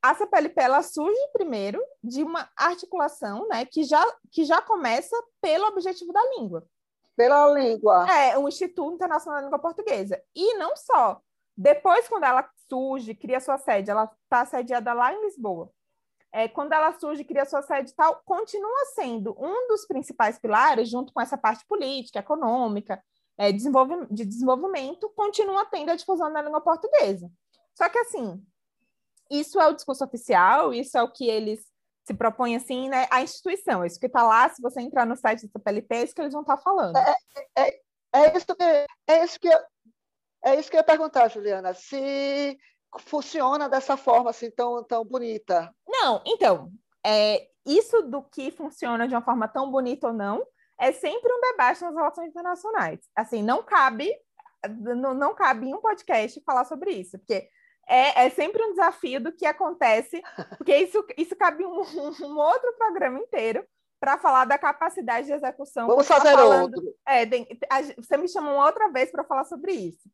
a 0.01 0.15
CPLP 0.15 0.61
ela 0.61 0.81
surge 0.81 1.19
primeiro 1.33 1.83
de 2.03 2.23
uma 2.23 2.49
articulação, 2.55 3.47
né, 3.47 3.65
que 3.65 3.83
já, 3.83 4.03
que 4.31 4.45
já 4.45 4.61
começa 4.61 5.15
pelo 5.41 5.67
objetivo 5.67 6.13
da 6.13 6.21
língua. 6.37 6.65
Pela 7.15 7.47
língua. 7.53 8.09
É, 8.09 8.37
o 8.37 8.47
Instituto 8.47 8.95
Internacional 8.95 9.41
da 9.41 9.45
Língua 9.45 9.59
Portuguesa. 9.59 10.21
E 10.33 10.53
não 10.55 10.73
só. 10.75 11.21
Depois, 11.55 12.07
quando 12.07 12.23
ela 12.23 12.49
surge, 12.69 13.15
cria 13.15 13.39
sua 13.39 13.57
sede, 13.57 13.89
ela 13.89 14.09
está 14.23 14.45
sediada 14.45 14.93
lá 14.93 15.13
em 15.13 15.25
Lisboa. 15.25 15.71
É, 16.31 16.47
quando 16.47 16.73
ela 16.73 16.97
surge, 16.99 17.23
cria 17.23 17.45
sua 17.45 17.61
sede 17.63 17.91
e 17.91 17.95
tal, 17.95 18.21
continua 18.23 18.85
sendo 18.93 19.35
um 19.39 19.67
dos 19.67 19.85
principais 19.85 20.37
pilares, 20.37 20.87
junto 20.87 21.11
com 21.11 21.19
essa 21.19 21.37
parte 21.37 21.65
política, 21.65 22.19
econômica, 22.19 23.03
é, 23.37 23.51
de 23.51 24.25
desenvolvimento, 24.25 25.09
continua 25.15 25.65
tendo 25.65 25.89
a 25.89 25.95
difusão 25.95 26.31
da 26.31 26.41
língua 26.41 26.61
portuguesa. 26.61 27.31
Só 27.73 27.89
que, 27.89 27.97
assim, 27.97 28.43
isso 29.31 29.59
é 29.59 29.67
o 29.67 29.73
discurso 29.73 30.03
oficial, 30.03 30.73
isso 30.73 30.97
é 30.97 31.01
o 31.01 31.11
que 31.11 31.27
eles 31.27 31.67
se 32.05 32.13
propõem 32.13 32.55
assim, 32.55 32.89
né? 32.89 33.07
A 33.11 33.21
instituição, 33.21 33.85
isso 33.85 33.99
que 33.99 34.07
está 34.07 34.23
lá, 34.23 34.49
se 34.49 34.61
você 34.61 34.81
entrar 34.81 35.05
no 35.05 35.15
site 35.15 35.47
da 35.47 35.59
PLP, 35.59 35.95
é 35.95 36.03
isso 36.03 36.15
que 36.15 36.21
eles 36.21 36.33
vão 36.33 36.41
estar 36.41 36.57
tá 36.57 36.63
falando. 36.63 36.97
É, 36.97 37.15
é, 37.55 37.81
é, 38.13 38.37
isso 38.37 38.55
que, 38.55 38.63
é, 39.07 39.23
isso 39.23 39.39
que 39.39 39.47
eu, 39.47 39.59
é 40.43 40.55
isso 40.55 40.69
que 40.69 40.75
eu 40.75 40.79
ia 40.79 40.83
perguntar, 40.83 41.27
Juliana, 41.29 41.73
se 41.73 42.57
funciona 42.99 43.69
dessa 43.69 43.95
forma 43.95 44.29
assim 44.29 44.49
tão, 44.51 44.83
tão 44.83 45.05
bonita. 45.05 45.73
Não, 45.87 46.21
então, 46.25 46.71
é, 47.05 47.47
isso 47.65 48.01
do 48.03 48.23
que 48.23 48.51
funciona 48.51 49.07
de 49.07 49.13
uma 49.13 49.21
forma 49.21 49.47
tão 49.47 49.69
bonita 49.69 50.07
ou 50.07 50.13
não, 50.13 50.45
é 50.79 50.91
sempre 50.91 51.31
um 51.31 51.41
debate 51.41 51.81
nas 51.81 51.93
relações 51.93 52.29
internacionais. 52.29 52.99
Assim, 53.15 53.43
não 53.43 53.61
cabe 53.61 54.13
não, 54.67 55.13
não 55.13 55.33
cabe 55.33 55.67
em 55.67 55.73
um 55.73 55.81
podcast 55.81 56.41
falar 56.45 56.65
sobre 56.65 56.91
isso, 56.91 57.17
porque 57.19 57.47
é, 57.87 58.25
é 58.25 58.29
sempre 58.29 58.63
um 58.63 58.71
desafio 58.71 59.21
do 59.21 59.31
que 59.31 59.45
acontece, 59.45 60.21
porque 60.57 60.75
isso, 60.75 61.05
isso 61.17 61.35
cabe 61.35 61.65
um, 61.65 61.81
um 61.81 62.37
outro 62.37 62.73
programa 62.77 63.19
inteiro 63.19 63.65
para 63.99 64.17
falar 64.17 64.45
da 64.45 64.57
capacidade 64.57 65.27
de 65.27 65.33
execução. 65.33 65.87
Vamos 65.87 66.07
fazer 66.07 66.33
falando, 66.33 66.75
outro. 66.75 66.95
É, 67.07 67.25
você 67.97 68.15
me 68.17 68.29
chamou 68.29 68.55
outra 68.55 68.89
vez 68.89 69.11
para 69.11 69.25
falar 69.25 69.43
sobre 69.43 69.73
isso. 69.73 70.09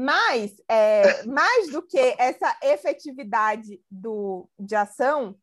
Mas, 0.00 0.54
é, 0.68 1.24
mais 1.26 1.72
do 1.72 1.82
que 1.82 1.98
essa 1.98 2.56
efetividade 2.62 3.82
do, 3.90 4.48
de 4.56 4.76
ação, 4.76 5.34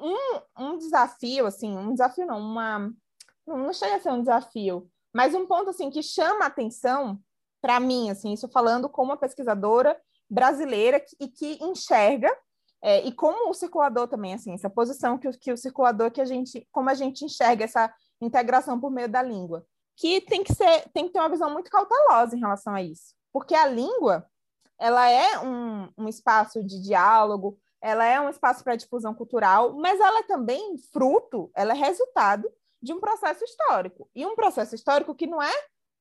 um, 0.00 0.40
um 0.58 0.78
desafio, 0.78 1.44
assim, 1.44 1.76
um 1.76 1.92
desafio 1.92 2.24
não, 2.24 2.40
uma, 2.40 2.90
não 3.46 3.70
chega 3.70 3.96
a 3.96 4.00
ser 4.00 4.10
um 4.10 4.20
desafio, 4.20 4.88
mas 5.12 5.34
um 5.34 5.44
ponto, 5.44 5.68
assim, 5.68 5.90
que 5.90 6.02
chama 6.02 6.46
atenção 6.46 7.20
para 7.60 7.78
mim, 7.78 8.08
assim, 8.08 8.32
isso 8.32 8.48
falando 8.48 8.88
como 8.88 9.10
uma 9.10 9.18
pesquisadora 9.18 10.00
brasileira 10.30 11.00
que, 11.00 11.14
e 11.20 11.28
que 11.28 11.62
enxerga 11.62 12.34
é, 12.82 13.06
e 13.06 13.12
como 13.12 13.50
o 13.50 13.54
circulador 13.54 14.08
também, 14.08 14.32
assim, 14.32 14.54
essa 14.54 14.70
posição 14.70 15.18
que, 15.18 15.30
que 15.32 15.52
o 15.52 15.56
circulador, 15.58 16.10
que 16.10 16.22
a 16.22 16.24
gente, 16.24 16.66
como 16.72 16.88
a 16.88 16.94
gente 16.94 17.26
enxerga 17.26 17.64
essa 17.64 17.92
integração 18.22 18.80
por 18.80 18.90
meio 18.90 19.10
da 19.10 19.20
língua, 19.20 19.66
que 19.98 20.22
tem 20.22 20.42
que 20.42 20.54
ser, 20.54 20.88
tem 20.94 21.08
que 21.08 21.12
ter 21.12 21.18
uma 21.18 21.28
visão 21.28 21.50
muito 21.50 21.70
cautelosa 21.70 22.34
em 22.34 22.40
relação 22.40 22.74
a 22.74 22.82
isso, 22.82 23.17
porque 23.38 23.54
a 23.54 23.68
língua, 23.68 24.28
ela 24.76 25.08
é 25.08 25.38
um, 25.38 25.88
um 25.96 26.08
espaço 26.08 26.60
de 26.64 26.82
diálogo, 26.82 27.56
ela 27.80 28.04
é 28.04 28.20
um 28.20 28.28
espaço 28.28 28.64
para 28.64 28.74
difusão 28.74 29.14
cultural, 29.14 29.74
mas 29.74 30.00
ela 30.00 30.18
é 30.18 30.22
também 30.24 30.76
fruto, 30.92 31.48
ela 31.54 31.72
é 31.72 31.76
resultado 31.76 32.50
de 32.82 32.92
um 32.92 32.98
processo 32.98 33.44
histórico, 33.44 34.10
e 34.12 34.26
um 34.26 34.34
processo 34.34 34.74
histórico 34.74 35.14
que 35.14 35.28
não 35.28 35.40
é 35.40 35.52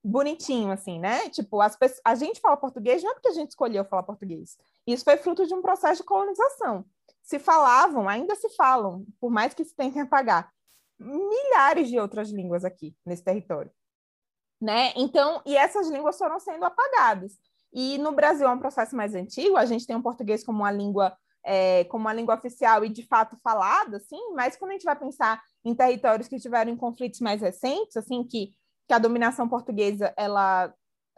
bonitinho, 0.03 0.72
assim, 0.72 1.00
né? 1.00 1.29
Tipo, 1.29 1.62
as 1.62 1.77
a 2.03 2.15
gente 2.15 2.41
fala 2.41 2.58
português 2.58 3.03
não 3.03 3.12
é 3.12 3.13
porque 3.13 3.29
a 3.29 3.34
gente 3.34 3.51
escolheu 3.51 3.86
falar 3.86 4.01
português. 4.01 4.58
Isso 4.88 5.03
foi 5.03 5.17
fruto 5.17 5.46
de 5.46 5.53
um 5.53 5.62
processo 5.62 6.01
de 6.01 6.08
colonização. 6.08 6.86
Se 7.22 7.38
falavam, 7.38 8.10
ainda 8.10 8.34
se 8.34 8.50
falam, 8.56 9.06
por 9.20 9.29
mais 9.29 9.53
que 9.53 9.63
se 9.63 9.75
tentem 9.75 10.01
apagar, 10.01 10.51
milhares 10.98 11.88
de 11.88 12.00
outras 12.00 12.32
línguas 12.32 12.65
aqui 12.65 12.96
nesse 13.06 13.24
território, 13.24 13.72
né? 14.59 14.93
Então, 14.95 15.41
e 15.45 15.55
essas 15.55 15.89
línguas 15.89 16.17
foram 16.17 16.39
sendo 16.39 16.65
apagadas. 16.65 17.33
E 17.73 17.97
no 17.97 18.11
Brasil 18.11 18.47
é 18.47 18.51
um 18.51 18.59
processo 18.59 18.95
mais 18.95 19.13
antigo. 19.13 19.57
A 19.57 19.65
gente 19.65 19.85
tem 19.85 19.95
o 19.95 20.01
português 20.01 20.43
como 20.43 20.59
uma 20.59 20.71
língua 20.71 21.15
é, 21.43 21.85
como 21.85 22.03
uma 22.03 22.13
língua 22.13 22.35
oficial 22.35 22.83
e 22.83 22.89
de 22.89 23.05
fato 23.07 23.37
falada, 23.41 23.97
assim. 23.97 24.33
Mas 24.33 24.57
quando 24.57 24.71
a 24.71 24.73
gente 24.73 24.83
vai 24.83 24.97
pensar 24.97 25.41
em 25.63 25.73
territórios 25.73 26.27
que 26.27 26.39
tiveram 26.39 26.75
conflitos 26.75 27.21
mais 27.21 27.41
recentes, 27.41 27.95
assim, 27.95 28.23
que 28.23 28.51
que 28.87 28.93
a 28.93 28.99
dominação 28.99 29.47
portuguesa 29.49 30.13
ela 30.15 30.73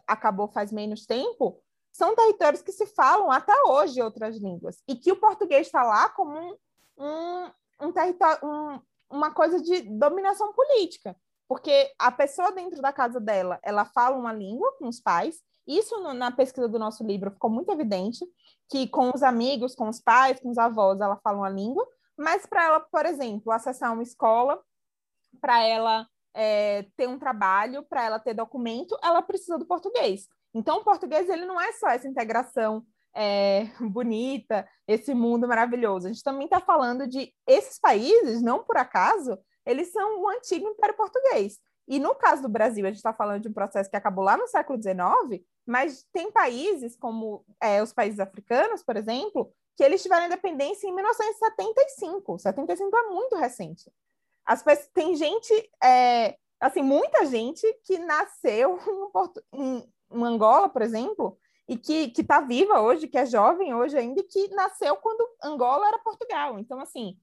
acabou 0.07 0.47
faz 0.47 0.71
menos 0.71 1.05
tempo, 1.05 1.61
são 1.91 2.15
territórios 2.15 2.61
que 2.61 2.71
se 2.71 2.87
falam 2.87 3.31
até 3.31 3.53
hoje 3.67 4.01
outras 4.01 4.37
línguas 4.37 4.81
e 4.87 4.95
que 4.95 5.11
o 5.11 5.19
português 5.19 5.67
está 5.67 5.83
lá 5.83 6.09
como 6.09 6.35
um, 6.35 6.55
um, 6.97 7.51
um 7.81 7.91
território, 7.91 8.39
um, 8.43 8.79
uma 9.09 9.31
coisa 9.31 9.61
de 9.61 9.81
dominação 9.81 10.51
política, 10.51 11.15
porque 11.49 11.91
a 11.97 12.11
pessoa 12.11 12.51
dentro 12.51 12.79
da 12.79 12.93
casa 12.93 13.19
dela, 13.19 13.59
ela 13.63 13.83
fala 13.83 14.15
uma 14.15 14.31
língua 14.31 14.71
com 14.77 14.87
os 14.87 15.01
pais. 15.01 15.41
Isso 15.67 15.99
no, 15.99 16.13
na 16.13 16.31
pesquisa 16.31 16.67
do 16.67 16.77
nosso 16.77 17.03
livro 17.03 17.31
ficou 17.31 17.49
muito 17.49 17.71
evidente 17.71 18.23
que 18.69 18.87
com 18.87 19.11
os 19.13 19.23
amigos, 19.23 19.73
com 19.73 19.89
os 19.89 19.99
pais, 19.99 20.39
com 20.39 20.51
os 20.51 20.59
avós, 20.59 21.01
ela 21.01 21.19
fala 21.23 21.39
uma 21.39 21.49
língua, 21.49 21.83
mas 22.15 22.45
para 22.45 22.65
ela, 22.65 22.79
por 22.79 23.03
exemplo, 23.03 23.51
acessar 23.51 23.91
uma 23.91 24.03
escola, 24.03 24.61
para 25.41 25.63
ela 25.63 26.07
é, 26.35 26.85
ter 26.95 27.07
um 27.07 27.17
trabalho, 27.17 27.83
para 27.83 28.05
ela 28.05 28.19
ter 28.19 28.35
documento, 28.35 28.95
ela 29.01 29.23
precisa 29.23 29.57
do 29.57 29.65
português. 29.65 30.27
Então, 30.53 30.77
o 30.77 30.83
português 30.83 31.27
ele 31.29 31.47
não 31.47 31.59
é 31.59 31.71
só 31.73 31.87
essa 31.89 32.07
integração 32.07 32.85
é, 33.15 33.65
bonita, 33.81 34.67
esse 34.87 35.15
mundo 35.15 35.47
maravilhoso. 35.47 36.05
A 36.05 36.11
gente 36.11 36.23
também 36.23 36.45
está 36.45 36.59
falando 36.59 37.07
de 37.07 37.33
esses 37.47 37.79
países, 37.79 38.39
não 38.39 38.63
por 38.63 38.77
acaso, 38.77 39.35
eles 39.65 39.91
são 39.91 40.21
o 40.21 40.29
antigo 40.29 40.67
Império 40.67 40.95
Português. 40.95 41.59
E 41.87 41.99
no 41.99 42.13
caso 42.13 42.43
do 42.43 42.49
Brasil, 42.49 42.85
a 42.85 42.89
gente 42.89 42.97
está 42.97 43.11
falando 43.11 43.41
de 43.41 43.49
um 43.49 43.53
processo 43.53 43.89
que 43.89 43.95
acabou 43.95 44.23
lá 44.23 44.37
no 44.37 44.47
século 44.47 44.79
XIX, 44.81 45.43
mas 45.65 46.05
tem 46.13 46.31
países 46.31 46.95
como 46.95 47.43
é, 47.59 47.81
os 47.81 47.91
países 47.91 48.19
africanos, 48.19 48.83
por 48.83 48.95
exemplo, 48.95 49.51
que 49.75 49.83
eles 49.83 50.03
tiveram 50.03 50.27
independência 50.27 50.87
em 50.87 50.93
1975. 50.93 52.37
75 52.37 52.97
é 52.97 53.03
muito 53.09 53.35
recente. 53.35 53.91
As 54.45 54.63
tem 54.93 55.15
gente, 55.15 55.51
é, 55.83 56.37
assim, 56.59 56.83
muita 56.83 57.25
gente 57.25 57.65
que 57.83 57.97
nasceu 57.97 58.77
em, 58.87 59.11
Porto, 59.11 59.43
em, 59.53 59.83
em 60.11 60.23
Angola, 60.23 60.69
por 60.69 60.83
exemplo, 60.83 61.39
e 61.67 61.77
que 61.77 62.11
está 62.17 62.41
viva 62.41 62.81
hoje, 62.81 63.07
que 63.07 63.17
é 63.17 63.25
jovem 63.25 63.73
hoje 63.73 63.97
ainda, 63.97 64.19
e 64.19 64.23
que 64.23 64.47
nasceu 64.49 64.95
quando 64.97 65.27
Angola 65.43 65.87
era 65.87 65.99
Portugal. 65.99 66.59
Então, 66.59 66.79
assim, 66.79 67.17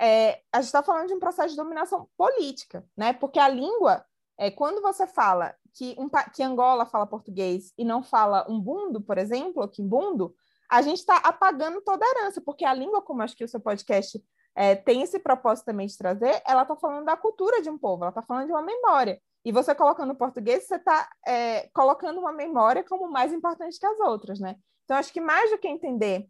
é, 0.00 0.40
a 0.52 0.58
gente 0.58 0.66
está 0.66 0.82
falando 0.82 1.08
de 1.08 1.14
um 1.14 1.20
processo 1.20 1.50
de 1.50 1.56
dominação 1.56 2.08
política, 2.16 2.84
né? 2.96 3.12
Porque 3.12 3.38
a 3.38 3.48
língua, 3.48 4.04
é, 4.38 4.50
quando 4.50 4.82
você 4.82 5.06
fala 5.06 5.54
que, 5.74 5.96
um, 5.98 6.08
que 6.32 6.42
Angola 6.42 6.86
fala 6.86 7.06
português 7.06 7.72
e 7.76 7.84
não 7.84 8.02
fala 8.02 8.46
umbundo, 8.50 9.00
por 9.00 9.18
exemplo, 9.18 9.62
ou 9.62 9.68
quimbundo, 9.68 10.34
a 10.70 10.82
gente 10.82 10.98
está 10.98 11.16
apagando 11.18 11.80
toda 11.80 12.04
a 12.04 12.08
herança, 12.08 12.40
porque 12.40 12.64
a 12.64 12.74
língua, 12.74 13.00
como 13.00 13.22
acho 13.22 13.36
que 13.36 13.44
o 13.44 13.48
seu 13.48 13.60
podcast 13.60 14.22
é, 14.54 14.74
tem 14.74 15.02
esse 15.02 15.18
propósito 15.18 15.66
também 15.66 15.86
de 15.86 15.96
trazer, 15.96 16.42
ela 16.46 16.62
está 16.62 16.74
falando 16.74 17.04
da 17.04 17.16
cultura 17.16 17.62
de 17.62 17.70
um 17.70 17.78
povo, 17.78 18.04
ela 18.04 18.10
está 18.10 18.22
falando 18.22 18.46
de 18.46 18.52
uma 18.52 18.62
memória. 18.62 19.20
E 19.44 19.52
você 19.52 19.74
colocando 19.74 20.12
o 20.12 20.16
português, 20.16 20.66
você 20.66 20.76
está 20.76 21.08
é, 21.26 21.68
colocando 21.68 22.18
uma 22.18 22.32
memória 22.32 22.82
como 22.82 23.08
mais 23.08 23.32
importante 23.32 23.78
que 23.78 23.86
as 23.86 24.00
outras, 24.00 24.40
né? 24.40 24.56
Então, 24.84 24.96
acho 24.96 25.12
que 25.12 25.20
mais 25.20 25.50
do 25.50 25.58
que 25.58 25.68
entender 25.68 26.26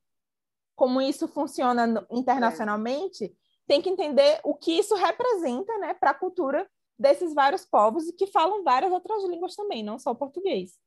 como 0.74 1.00
isso 1.00 1.26
funciona 1.26 2.06
internacionalmente, 2.10 3.34
tem 3.66 3.82
que 3.82 3.90
entender 3.90 4.40
o 4.44 4.54
que 4.54 4.78
isso 4.78 4.94
representa 4.94 5.76
né, 5.78 5.94
para 5.94 6.10
a 6.10 6.14
cultura 6.14 6.68
desses 6.98 7.34
vários 7.34 7.64
povos 7.64 8.08
e 8.08 8.12
que 8.12 8.26
falam 8.26 8.62
várias 8.62 8.92
outras 8.92 9.22
línguas 9.24 9.54
também, 9.54 9.82
não 9.82 9.98
só 9.98 10.12
o 10.12 10.16
português. 10.16 10.78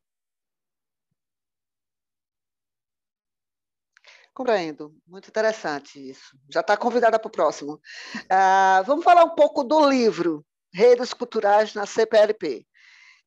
Compreendo, 4.33 4.95
muito 5.05 5.27
interessante 5.27 5.99
isso. 6.09 6.37
Já 6.49 6.61
está 6.61 6.77
convidada 6.77 7.19
para 7.19 7.27
o 7.27 7.31
próximo. 7.31 7.73
Uh, 8.15 8.83
vamos 8.85 9.03
falar 9.03 9.25
um 9.25 9.35
pouco 9.35 9.65
do 9.65 9.87
livro 9.89 10.45
Redes 10.73 11.13
Culturais 11.13 11.73
na 11.73 11.85
CPLP. 11.85 12.65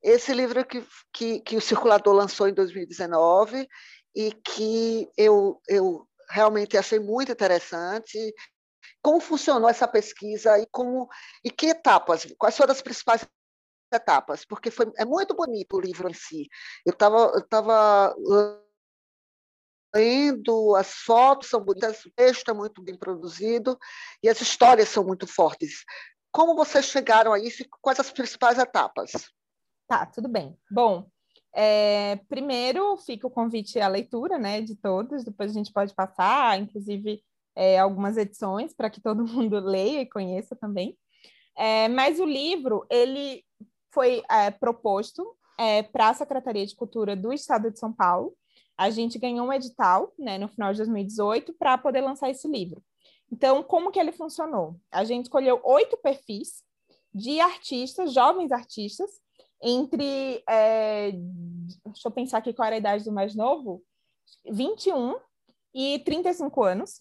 Esse 0.03 0.33
livro 0.33 0.65
que, 0.65 0.83
que, 1.13 1.41
que 1.41 1.57
o 1.57 1.61
Circulador 1.61 2.15
lançou 2.15 2.49
em 2.49 2.55
2019 2.55 3.69
e 4.17 4.33
que 4.33 5.09
eu, 5.17 5.61
eu 5.69 6.09
realmente 6.31 6.79
achei 6.79 6.99
muito 6.99 7.31
interessante. 7.31 8.19
Como 9.03 9.21
funcionou 9.21 9.69
essa 9.69 9.89
pesquisa 9.89 10.59
e 10.59 10.67
como 10.71 11.09
e 11.45 11.51
que 11.51 11.67
etapas? 11.67 12.27
Quais 12.39 12.57
foram 12.57 12.73
as 12.73 12.83
principais 12.83 13.27
etapas? 13.93 14.45
Porque 14.45 14.71
foi 14.71 14.91
é 14.97 15.05
muito 15.05 15.35
bonito 15.35 15.77
o 15.77 15.81
livro 15.81 16.09
em 16.09 16.15
si. 16.15 16.49
Eu 16.87 16.93
estava 16.93 17.33
eu 17.35 17.47
tava 17.49 18.15
lendo, 19.95 20.75
as 20.77 20.95
fotos 20.95 21.49
são 21.49 21.61
bonitas, 21.61 22.05
o 22.05 22.11
texto 22.15 22.51
é 22.51 22.55
muito 22.55 22.83
bem 22.83 22.97
produzido 22.97 23.79
e 24.23 24.29
as 24.29 24.41
histórias 24.41 24.89
são 24.89 25.05
muito 25.05 25.27
fortes. 25.27 25.85
Como 26.31 26.55
vocês 26.55 26.87
chegaram 26.87 27.33
a 27.33 27.39
isso 27.39 27.63
e 27.63 27.69
quais 27.81 28.01
as 28.01 28.11
principais 28.11 28.59
etapas? 28.59 29.13
Tá, 29.87 30.07
tudo 30.07 30.29
bem. 30.29 30.57
Bom, 30.71 31.07
é, 31.55 32.17
primeiro 32.29 32.97
fica 32.97 33.27
o 33.27 33.31
convite 33.31 33.79
à 33.79 33.89
leitura, 33.89 34.39
né, 34.39 34.63
de 34.63 34.75
todos, 34.75 35.25
depois 35.25 35.51
a 35.51 35.55
gente 35.55 35.71
pode 35.71 35.95
passar, 35.95 36.59
inclusive, 36.59 37.23
é, 37.55 37.79
algumas 37.79 38.17
edições 38.17 38.73
para 38.75 38.91
que 38.91 39.01
todo 39.01 39.25
mundo 39.27 39.59
leia 39.61 40.01
e 40.01 40.09
conheça 40.09 40.57
também. 40.57 40.97
É, 41.57 41.89
mas 41.89 42.19
o 42.19 42.25
livro, 42.25 42.87
ele 42.91 43.45
foi 43.91 44.23
é, 44.31 44.51
proposto 44.51 45.37
é, 45.59 45.83
para 45.83 46.09
a 46.09 46.15
Secretaria 46.15 46.67
de 46.67 46.75
Cultura 46.75 47.15
do 47.15 47.33
Estado 47.33 47.71
de 47.71 47.79
São 47.79 47.93
Paulo, 47.93 48.35
a 48.77 48.91
gente 48.91 49.19
ganhou 49.19 49.47
um 49.47 49.53
edital, 49.53 50.13
né, 50.19 50.39
no 50.39 50.49
final 50.49 50.73
de 50.73 50.79
2018, 50.79 51.53
para 51.55 51.77
poder 51.79 52.01
lançar 52.01 52.31
esse 52.31 52.49
livro. 52.49 52.83
Então, 53.31 53.63
como 53.63 53.91
que 53.91 54.01
ele 54.01 54.13
funcionou? 54.13 54.77
A 54.91 55.05
gente 55.05 55.27
escolheu 55.27 55.61
oito 55.65 55.97
perfis 55.97 56.63
de 57.15 57.41
artistas, 57.41 58.13
jovens 58.13 58.51
artistas, 58.51 59.11
entre. 59.63 60.43
É, 60.49 61.13
deixa 61.13 62.09
eu 62.09 62.11
pensar 62.11 62.39
aqui 62.39 62.53
qual 62.53 62.67
era 62.67 62.77
a 62.77 62.79
idade 62.79 63.05
do 63.05 63.13
mais 63.13 63.35
novo: 63.35 63.83
21 64.51 65.17
e 65.75 66.01
35 66.01 66.63
anos. 66.63 67.01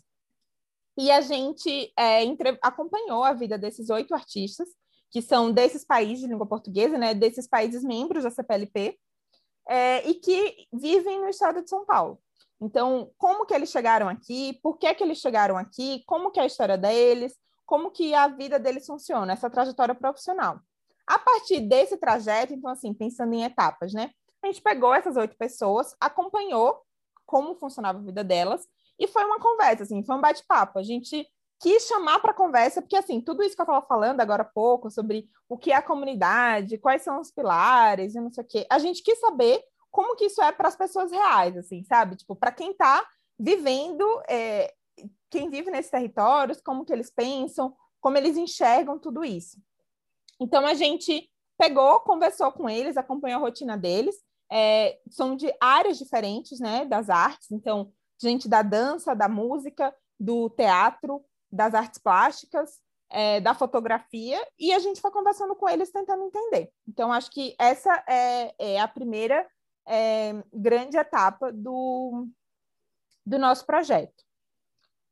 E 0.97 1.09
a 1.11 1.21
gente 1.21 1.91
é, 1.97 2.23
entre, 2.23 2.57
acompanhou 2.61 3.23
a 3.23 3.33
vida 3.33 3.57
desses 3.57 3.89
oito 3.89 4.13
artistas, 4.13 4.67
que 5.09 5.21
são 5.21 5.51
desses 5.51 5.83
países 5.83 6.21
de 6.21 6.27
língua 6.27 6.45
portuguesa, 6.45 6.97
né, 6.97 7.13
desses 7.13 7.47
países 7.47 7.83
membros 7.83 8.23
da 8.23 8.29
CPLP, 8.29 8.97
é, 9.67 10.07
e 10.07 10.15
que 10.15 10.67
vivem 10.71 11.19
no 11.19 11.29
estado 11.29 11.61
de 11.61 11.69
São 11.69 11.85
Paulo. 11.85 12.19
Então, 12.59 13.11
como 13.17 13.45
que 13.45 13.53
eles 13.53 13.71
chegaram 13.71 14.07
aqui? 14.07 14.59
Por 14.61 14.77
que 14.77 14.93
que 14.93 15.03
eles 15.03 15.17
chegaram 15.17 15.57
aqui? 15.57 16.03
Como 16.05 16.31
que 16.31 16.39
é 16.39 16.43
a 16.43 16.47
história 16.47 16.77
deles? 16.77 17.35
Como 17.65 17.89
que 17.89 18.13
a 18.13 18.27
vida 18.27 18.59
deles 18.59 18.85
funciona? 18.85 19.33
Essa 19.33 19.49
trajetória 19.49 19.95
profissional. 19.95 20.59
A 21.07 21.17
partir 21.17 21.61
desse 21.61 21.97
trajeto, 21.97 22.53
então 22.53 22.69
assim, 22.69 22.93
pensando 22.93 23.33
em 23.33 23.43
etapas, 23.43 23.93
né? 23.93 24.11
A 24.43 24.47
gente 24.47 24.61
pegou 24.61 24.93
essas 24.93 25.17
oito 25.17 25.35
pessoas, 25.37 25.95
acompanhou 25.99 26.81
como 27.25 27.55
funcionava 27.55 27.99
a 27.99 28.01
vida 28.01 28.23
delas 28.23 28.67
e 29.01 29.07
foi 29.07 29.25
uma 29.25 29.39
conversa, 29.39 29.81
assim, 29.83 30.03
foi 30.03 30.15
um 30.15 30.21
bate-papo. 30.21 30.77
A 30.77 30.83
gente 30.83 31.27
quis 31.59 31.87
chamar 31.87 32.19
para 32.19 32.33
conversa, 32.33 32.81
porque 32.81 32.95
assim, 32.95 33.19
tudo 33.19 33.41
isso 33.41 33.55
que 33.55 33.61
eu 33.61 33.63
estava 33.63 33.85
falando 33.85 34.21
agora 34.21 34.43
há 34.43 34.45
pouco 34.45 34.91
sobre 34.91 35.27
o 35.49 35.57
que 35.57 35.71
é 35.71 35.75
a 35.75 35.81
comunidade, 35.81 36.77
quais 36.77 37.01
são 37.01 37.19
os 37.19 37.31
pilares 37.31 38.13
e 38.13 38.21
não 38.21 38.31
sei 38.31 38.43
o 38.43 38.47
quê, 38.47 38.67
a 38.69 38.79
gente 38.79 39.03
quis 39.03 39.19
saber 39.19 39.63
como 39.89 40.15
que 40.15 40.25
isso 40.25 40.41
é 40.41 40.51
para 40.51 40.67
as 40.67 40.75
pessoas 40.75 41.11
reais, 41.11 41.57
assim, 41.57 41.83
sabe? 41.83 42.15
Tipo, 42.15 42.35
para 42.35 42.51
quem 42.51 42.71
está 42.71 43.05
vivendo, 43.37 44.05
é, 44.29 44.73
quem 45.29 45.49
vive 45.49 45.71
nesses 45.71 45.91
territórios, 45.91 46.61
como 46.61 46.85
que 46.85 46.93
eles 46.93 47.09
pensam, 47.09 47.75
como 47.99 48.17
eles 48.17 48.37
enxergam 48.37 48.99
tudo 48.99 49.25
isso. 49.25 49.57
Então 50.39 50.65
a 50.65 50.75
gente 50.75 51.27
pegou, 51.57 51.99
conversou 52.01 52.51
com 52.51 52.69
eles, 52.69 52.97
acompanhou 52.97 53.39
a 53.39 53.41
rotina 53.41 53.77
deles. 53.77 54.15
É, 54.51 54.99
são 55.09 55.35
de 55.35 55.53
áreas 55.61 55.97
diferentes, 55.97 56.59
né, 56.59 56.85
das 56.85 57.09
artes. 57.09 57.51
Então, 57.51 57.91
gente 58.21 58.47
da 58.47 58.61
dança, 58.61 59.15
da 59.15 59.27
música, 59.27 59.93
do 60.19 60.49
teatro, 60.49 61.23
das 61.51 61.73
artes 61.73 61.99
plásticas, 61.99 62.79
é, 63.09 63.41
da 63.41 63.53
fotografia, 63.53 64.39
e 64.57 64.71
a 64.71 64.79
gente 64.79 65.01
foi 65.01 65.11
conversando 65.11 65.55
com 65.55 65.67
eles 65.67 65.91
tentando 65.91 66.23
entender. 66.23 66.71
Então, 66.87 67.11
acho 67.11 67.29
que 67.31 67.55
essa 67.59 68.03
é, 68.07 68.53
é 68.57 68.79
a 68.79 68.87
primeira 68.87 69.45
é, 69.85 70.41
grande 70.53 70.97
etapa 70.97 71.51
do, 71.51 72.27
do 73.25 73.37
nosso 73.37 73.65
projeto. 73.65 74.23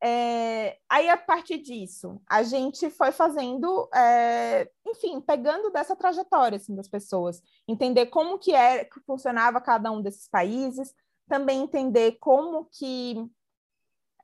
É, 0.01 0.77
aí, 0.87 1.09
a 1.09 1.17
partir 1.17 1.57
disso, 1.57 2.21
a 2.25 2.41
gente 2.41 2.89
foi 2.89 3.11
fazendo, 3.11 3.89
é, 3.93 4.69
enfim, 4.87 5.19
pegando 5.19 5.69
dessa 5.69 5.93
trajetória 5.93 6.55
assim, 6.55 6.73
das 6.73 6.87
pessoas, 6.87 7.43
entender 7.67 8.05
como 8.05 8.39
que, 8.39 8.55
é, 8.55 8.85
que 8.85 9.01
funcionava 9.01 9.59
cada 9.59 9.91
um 9.91 10.01
desses 10.01 10.29
países, 10.29 10.93
também 11.29 11.62
entender 11.62 12.17
como 12.19 12.65
que 12.65 13.15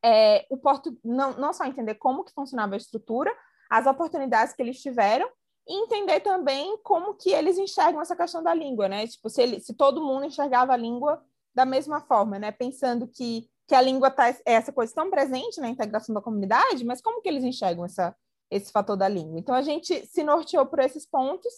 é, 0.03 0.45
o 0.49 0.57
Porto 0.57 0.97
não, 1.03 1.33
não 1.37 1.53
só 1.53 1.63
entender 1.65 1.95
como 1.95 2.25
que 2.25 2.33
funcionava 2.33 2.73
a 2.73 2.77
estrutura, 2.77 3.31
as 3.69 3.87
oportunidades 3.87 4.53
que 4.53 4.61
eles 4.61 4.81
tiveram 4.81 5.29
e 5.67 5.83
entender 5.83 6.19
também 6.19 6.77
como 6.83 7.15
que 7.15 7.31
eles 7.31 7.57
enxergam 7.57 8.01
essa 8.01 8.15
questão 8.15 8.43
da 8.43 8.53
língua, 8.53 8.87
né? 8.87 9.07
Tipo, 9.07 9.29
se, 9.29 9.41
ele, 9.41 9.59
se 9.59 9.73
todo 9.73 10.03
mundo 10.03 10.25
enxergava 10.25 10.73
a 10.73 10.77
língua 10.77 11.23
da 11.55 11.65
mesma 11.65 12.01
forma, 12.01 12.37
né? 12.37 12.51
Pensando 12.51 13.07
que, 13.07 13.49
que 13.67 13.73
a 13.73 13.81
língua 13.81 14.11
tá 14.11 14.29
é 14.29 14.53
essa 14.53 14.71
coisa 14.71 14.93
tão 14.93 15.09
presente 15.09 15.59
na 15.59 15.69
integração 15.69 16.13
da 16.13 16.21
comunidade, 16.21 16.83
mas 16.83 17.01
como 17.01 17.21
que 17.21 17.29
eles 17.29 17.43
enxergam 17.43 17.85
essa, 17.85 18.15
esse 18.51 18.71
fator 18.71 18.95
da 18.95 19.07
língua? 19.07 19.39
Então 19.39 19.55
a 19.55 19.61
gente 19.61 20.05
se 20.05 20.23
norteou 20.23 20.65
por 20.67 20.79
esses 20.79 21.07
pontos 21.07 21.51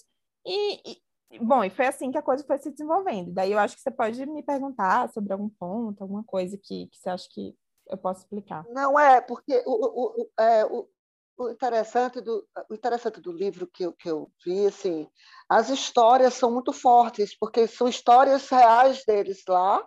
e, 0.46 0.92
e 0.92 1.01
bom, 1.41 1.63
e 1.63 1.69
foi 1.69 1.88
assim 1.88 2.12
que 2.12 2.17
a 2.17 2.22
coisa 2.22 2.43
foi 2.43 2.57
se 2.57 2.72
desenvolvendo. 2.72 3.34
Daí 3.34 3.51
eu 3.51 3.60
acho 3.60 3.75
que 3.75 3.81
você 3.81 3.91
pode 3.91 4.25
me 4.25 4.43
perguntar 4.43 5.10
sobre 5.10 5.34
algum 5.34 5.50
ponto, 5.50 6.01
alguma 6.01 6.24
coisa 6.24 6.57
que, 6.57 6.88
que 6.88 6.98
você 6.98 7.10
acha 7.10 7.27
que 7.31 7.55
eu 7.89 7.98
posso 7.98 8.22
explicar. 8.22 8.65
Não 8.69 9.00
é, 9.00 9.22
porque 9.22 9.63
o, 9.65 10.22
o, 10.22 10.29
é, 10.39 10.65
o, 10.65 10.89
o, 11.38 11.50
interessante 11.50 12.22
do, 12.22 12.48
o 12.69 12.74
interessante 12.74 13.19
do 13.22 13.31
livro 13.31 13.67
que 13.67 13.84
eu, 13.84 13.93
que 13.93 14.10
eu 14.10 14.31
vi, 14.46 14.65
assim, 14.67 15.10
as 15.50 15.69
histórias 15.69 16.34
são 16.34 16.51
muito 16.51 16.74
fortes, 16.74 17.38
porque 17.38 17.67
são 17.67 17.88
histórias 17.88 18.50
reais 18.50 19.03
deles 19.05 19.43
lá, 19.48 19.86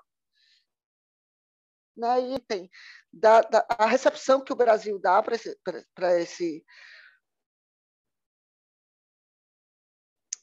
né? 1.96 2.20
e 2.20 2.38
tem 2.40 2.70
da, 3.12 3.40
da, 3.42 3.66
a 3.68 3.86
recepção 3.86 4.40
que 4.40 4.52
o 4.52 4.56
Brasil 4.56 4.98
dá 4.98 5.22
para 5.22 5.34
esse, 5.34 5.58
esse 6.18 6.64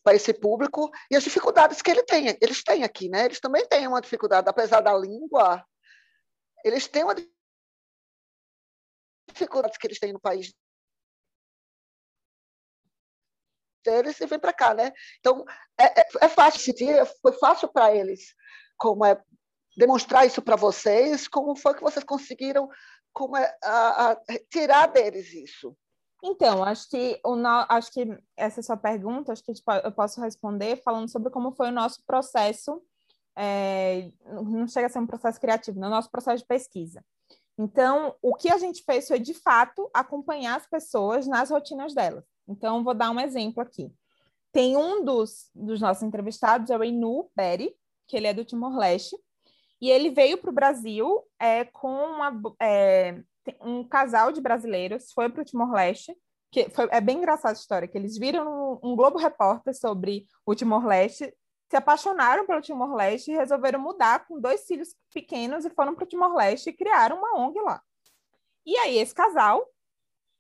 para 0.08 0.16
esse 0.16 0.34
público 0.34 0.90
e 1.12 1.18
as 1.18 1.24
dificuldades 1.26 1.82
que 1.82 1.92
ele 1.92 2.02
tem, 2.02 2.28
eles 2.42 2.64
têm 2.64 2.86
aqui, 2.86 3.10
né? 3.10 3.26
Eles 3.26 3.42
também 3.42 3.68
têm 3.68 3.86
uma 3.90 4.00
dificuldade, 4.00 4.48
apesar 4.48 4.80
da 4.80 4.98
língua, 4.98 5.68
eles 6.64 6.88
têm 6.88 7.04
uma 7.04 7.14
dificuldades 9.30 9.78
que 9.78 9.86
eles 9.86 10.00
têm 10.00 10.14
no 10.14 10.20
país 10.22 10.54
deles 13.84 14.18
e 14.22 14.26
vem 14.26 14.40
para 14.40 14.54
cá, 14.54 14.74
né? 14.74 14.94
Então 15.20 15.44
é, 15.78 16.00
é, 16.00 16.08
é 16.22 16.30
fácil 16.30 16.74
dia, 16.74 17.06
foi 17.22 17.34
fácil 17.34 17.68
para 17.68 17.94
eles, 17.94 18.34
como 18.78 19.04
é 19.04 19.22
demonstrar 19.76 20.26
isso 20.26 20.42
para 20.42 20.56
vocês, 20.56 21.28
como 21.28 21.54
foi 21.54 21.76
que 21.76 21.84
vocês 21.84 22.06
conseguiram, 22.06 22.70
como 23.12 23.36
é 23.36 23.58
a, 23.62 24.12
a, 24.12 24.18
tirar 24.50 24.88
deles 24.88 25.34
isso? 25.34 25.78
Então, 26.24 26.64
acho 26.64 26.90
que, 26.90 27.20
o 27.24 27.36
acho 27.70 27.92
que 27.92 28.18
essa 28.36 28.62
sua 28.62 28.76
pergunta, 28.76 29.32
acho 29.32 29.44
que 29.44 29.54
eu 29.84 29.92
posso 29.92 30.20
responder 30.20 30.82
falando 30.84 31.10
sobre 31.10 31.30
como 31.30 31.52
foi 31.52 31.70
o 31.70 31.72
nosso 31.72 32.04
processo, 32.06 32.82
é... 33.36 34.12
não 34.26 34.68
chega 34.68 34.88
a 34.88 34.90
ser 34.90 35.00
um 35.00 35.08
processo 35.08 35.40
criativo, 35.40 35.80
no 35.80 35.90
nosso 35.90 36.10
processo 36.10 36.42
de 36.42 36.48
pesquisa. 36.48 37.04
Então, 37.58 38.16
o 38.22 38.36
que 38.36 38.50
a 38.50 38.58
gente 38.58 38.84
fez 38.84 39.08
foi, 39.08 39.20
de 39.20 39.34
fato, 39.34 39.90
acompanhar 39.94 40.58
as 40.58 40.68
pessoas 40.68 41.28
nas 41.28 41.50
rotinas 41.50 41.94
delas. 41.94 42.24
Então, 42.48 42.84
vou 42.84 42.94
dar 42.94 43.10
um 43.10 43.20
exemplo 43.20 43.62
aqui. 43.62 43.92
Tem 44.52 44.78
um 44.78 45.04
dos, 45.04 45.50
dos 45.54 45.82
nossos 45.82 46.04
entrevistados, 46.04 46.70
é 46.70 46.78
o 46.78 46.84
Inu 46.84 47.30
Berry, 47.36 47.76
que 48.08 48.16
ele 48.16 48.28
é 48.28 48.34
do 48.34 48.46
Timor-Leste, 48.46 49.18
e 49.82 49.90
ele 49.90 50.10
veio 50.10 50.38
para 50.38 50.50
o 50.50 50.54
Brasil 50.54 51.24
é, 51.40 51.66
com 51.66 51.90
uma, 51.90 52.42
é, 52.60 53.22
um 53.62 53.88
casal 53.88 54.32
de 54.32 54.42
brasileiros, 54.42 55.12
foi 55.14 55.30
para 55.30 55.42
o 55.42 55.46
Timor-Leste, 55.46 56.16
que 56.52 56.70
foi, 56.70 56.88
é 56.92 57.02
bem 57.02 57.18
engraçada 57.18 57.54
a 57.54 57.60
história, 57.60 57.88
que 57.88 57.98
eles 57.98 58.18
viram 58.18 58.80
um, 58.84 58.92
um 58.92 58.96
Globo 58.96 59.18
Repórter 59.18 59.76
sobre 59.76 60.26
o 60.46 60.56
Timor-Leste, 60.56 61.34
se 61.70 61.76
apaixonaram 61.76 62.46
pelo 62.46 62.62
Timor-Leste 62.62 63.32
e 63.32 63.36
resolveram 63.36 63.80
mudar 63.80 64.26
com 64.26 64.40
dois 64.40 64.66
filhos 64.66 64.96
pequenos 65.14 65.66
e 65.66 65.70
foram 65.70 65.94
para 65.94 66.06
o 66.06 66.08
Timor-Leste 66.08 66.70
e 66.70 66.74
criaram 66.74 67.18
uma 67.18 67.38
ONG 67.40 67.60
lá. 67.60 67.82
E 68.66 68.78
aí, 68.78 68.98
esse 68.98 69.14
casal 69.14 69.66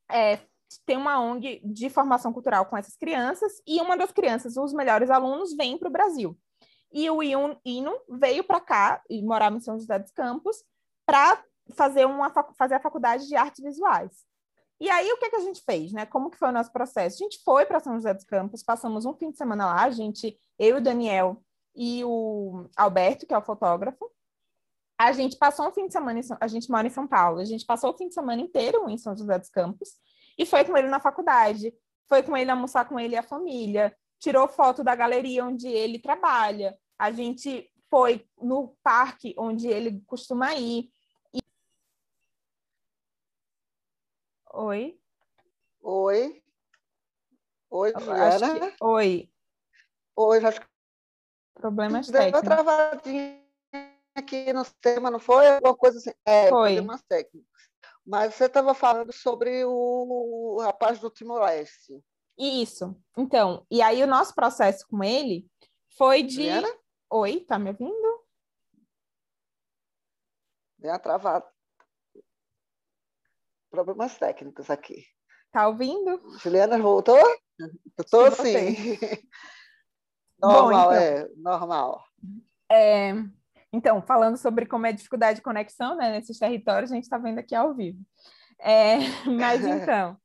é, 0.09 0.39
tem 0.85 0.97
uma 0.97 1.19
ONG 1.19 1.61
de 1.63 1.89
formação 1.89 2.31
cultural 2.31 2.65
com 2.65 2.77
essas 2.77 2.95
crianças 2.95 3.61
e 3.65 3.81
uma 3.81 3.97
das 3.97 4.11
crianças, 4.11 4.57
os 4.57 4.73
melhores 4.73 5.09
alunos, 5.09 5.55
vem 5.55 5.77
para 5.77 5.89
o 5.89 5.91
Brasil. 5.91 6.37
E 6.91 7.09
o 7.09 7.21
Ino 7.21 8.01
veio 8.09 8.43
para 8.43 8.61
cá 8.61 9.01
e 9.09 9.21
morava 9.21 9.57
em 9.57 9.59
São 9.59 9.77
José 9.77 9.99
dos 9.99 10.11
Campos 10.11 10.63
para 11.05 11.43
fazer, 11.73 12.05
uma, 12.05 12.31
fazer 12.57 12.75
a 12.75 12.79
faculdade 12.79 13.27
de 13.27 13.35
artes 13.35 13.63
visuais. 13.63 14.25
E 14.79 14.89
aí, 14.89 15.11
o 15.11 15.17
que, 15.17 15.29
que 15.29 15.35
a 15.35 15.41
gente 15.41 15.61
fez, 15.63 15.91
né? 15.91 16.05
Como 16.05 16.29
que 16.29 16.37
foi 16.37 16.49
o 16.49 16.51
nosso 16.51 16.71
processo? 16.71 17.15
A 17.15 17.23
gente 17.23 17.41
foi 17.43 17.65
para 17.65 17.79
São 17.79 17.95
José 17.95 18.13
dos 18.13 18.23
Campos, 18.23 18.63
passamos 18.63 19.05
um 19.05 19.13
fim 19.13 19.31
de 19.31 19.37
semana 19.37 19.65
lá, 19.65 19.83
a 19.83 19.89
gente, 19.89 20.37
eu 20.59 20.75
e 20.75 20.79
o 20.79 20.83
Daniel 20.83 21.43
e 21.75 22.03
o 22.03 22.67
Alberto, 22.75 23.25
que 23.25 23.33
é 23.33 23.37
o 23.37 23.41
fotógrafo, 23.41 24.11
a 24.99 25.11
gente 25.11 25.37
passou 25.37 25.67
um 25.67 25.71
fim 25.71 25.87
de 25.87 25.93
semana, 25.93 26.19
em, 26.19 26.23
a 26.39 26.47
gente 26.47 26.69
mora 26.69 26.87
em 26.87 26.91
São 26.91 27.07
Paulo, 27.07 27.39
a 27.39 27.45
gente 27.45 27.65
passou 27.65 27.91
o 27.91 27.97
fim 27.97 28.07
de 28.07 28.15
semana 28.15 28.41
inteiro 28.41 28.89
em 28.89 28.97
São 28.97 29.15
José 29.15 29.37
dos 29.37 29.49
Campos 29.49 29.89
e 30.37 30.45
foi 30.45 30.63
com 30.63 30.75
ele 30.75 30.87
na 30.87 30.99
faculdade, 30.99 31.73
foi 32.07 32.23
com 32.23 32.35
ele 32.35 32.49
almoçar 32.49 32.87
com 32.87 32.99
ele 32.99 33.13
e 33.13 33.17
a 33.17 33.23
família, 33.23 33.95
tirou 34.19 34.47
foto 34.47 34.83
da 34.83 34.95
galeria 34.95 35.45
onde 35.45 35.67
ele 35.67 35.99
trabalha, 35.99 36.75
a 36.97 37.11
gente 37.11 37.69
foi 37.89 38.25
no 38.41 38.75
parque 38.83 39.35
onde 39.37 39.67
ele 39.67 40.01
costuma 40.07 40.55
ir, 40.55 40.89
Oi. 44.59 44.99
Oi. 45.83 46.43
Oi, 47.69 47.93
Juliana. 47.99 48.71
Que... 48.71 48.83
Oi. 48.83 49.31
Oi, 50.15 50.45
acho 50.45 50.61
que. 50.61 50.67
Problemas 51.53 52.07
técnicos. 52.07 52.41
Deu 52.41 52.49
travadinha 52.49 53.45
aqui 54.15 54.51
no 54.53 54.65
sistema, 54.65 55.11
não 55.11 55.19
foi? 55.19 55.47
Alguma 55.47 55.77
coisa 55.77 55.99
assim. 55.99 56.09
É, 56.25 56.49
foi. 56.49 56.73
problemas 56.73 57.03
técnicos. 57.03 57.69
Mas 58.03 58.33
você 58.33 58.45
estava 58.45 58.73
falando 58.73 59.13
sobre 59.13 59.63
o, 59.63 60.57
rapaz 60.63 60.99
do 60.99 61.11
Timor-Leste. 61.11 62.03
Isso. 62.35 62.99
Então, 63.15 63.63
e 63.69 63.79
aí 63.83 64.01
o 64.01 64.07
nosso 64.07 64.33
processo 64.33 64.87
com 64.87 65.03
ele 65.03 65.47
foi 65.95 66.23
de. 66.23 66.33
Juliana? 66.33 66.79
Oi, 67.11 67.41
tá 67.41 67.59
me 67.59 67.69
ouvindo? 67.69 68.25
Deu 70.79 70.97
travado 70.97 71.45
problemas 73.83 74.17
técnicos 74.17 74.71
aqui. 74.71 75.05
Tá 75.51 75.67
ouvindo? 75.67 76.19
Juliana 76.39 76.79
voltou? 76.79 77.19
Estou 77.97 78.31
sim. 78.31 78.97
normal, 80.41 80.89
Bom, 80.89 80.93
então, 80.93 80.93
é, 80.93 81.29
normal. 81.35 82.03
É, 82.71 83.13
então, 83.71 84.01
falando 84.01 84.35
sobre 84.35 84.65
como 84.65 84.87
é 84.87 84.91
dificuldade 84.91 85.37
de 85.37 85.43
conexão 85.43 85.95
né, 85.95 86.11
nesses 86.11 86.39
territórios, 86.39 86.91
a 86.91 86.95
gente 86.95 87.03
está 87.03 87.19
vendo 87.19 87.37
aqui 87.37 87.53
ao 87.53 87.75
vivo. 87.75 87.99
É, 88.59 88.97
mas 89.39 89.63
então, 89.63 90.17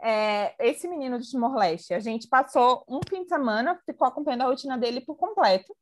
é, 0.00 0.54
esse 0.64 0.86
menino 0.86 1.18
de 1.18 1.28
Timor-Leste, 1.28 1.94
a 1.94 2.00
gente 2.00 2.28
passou 2.28 2.84
um 2.88 3.00
fim 3.08 3.24
de 3.24 3.28
semana, 3.28 3.80
ficou 3.84 4.06
acompanhando 4.06 4.42
a 4.42 4.46
rotina 4.46 4.78
dele 4.78 5.00
por 5.00 5.16
completo. 5.16 5.76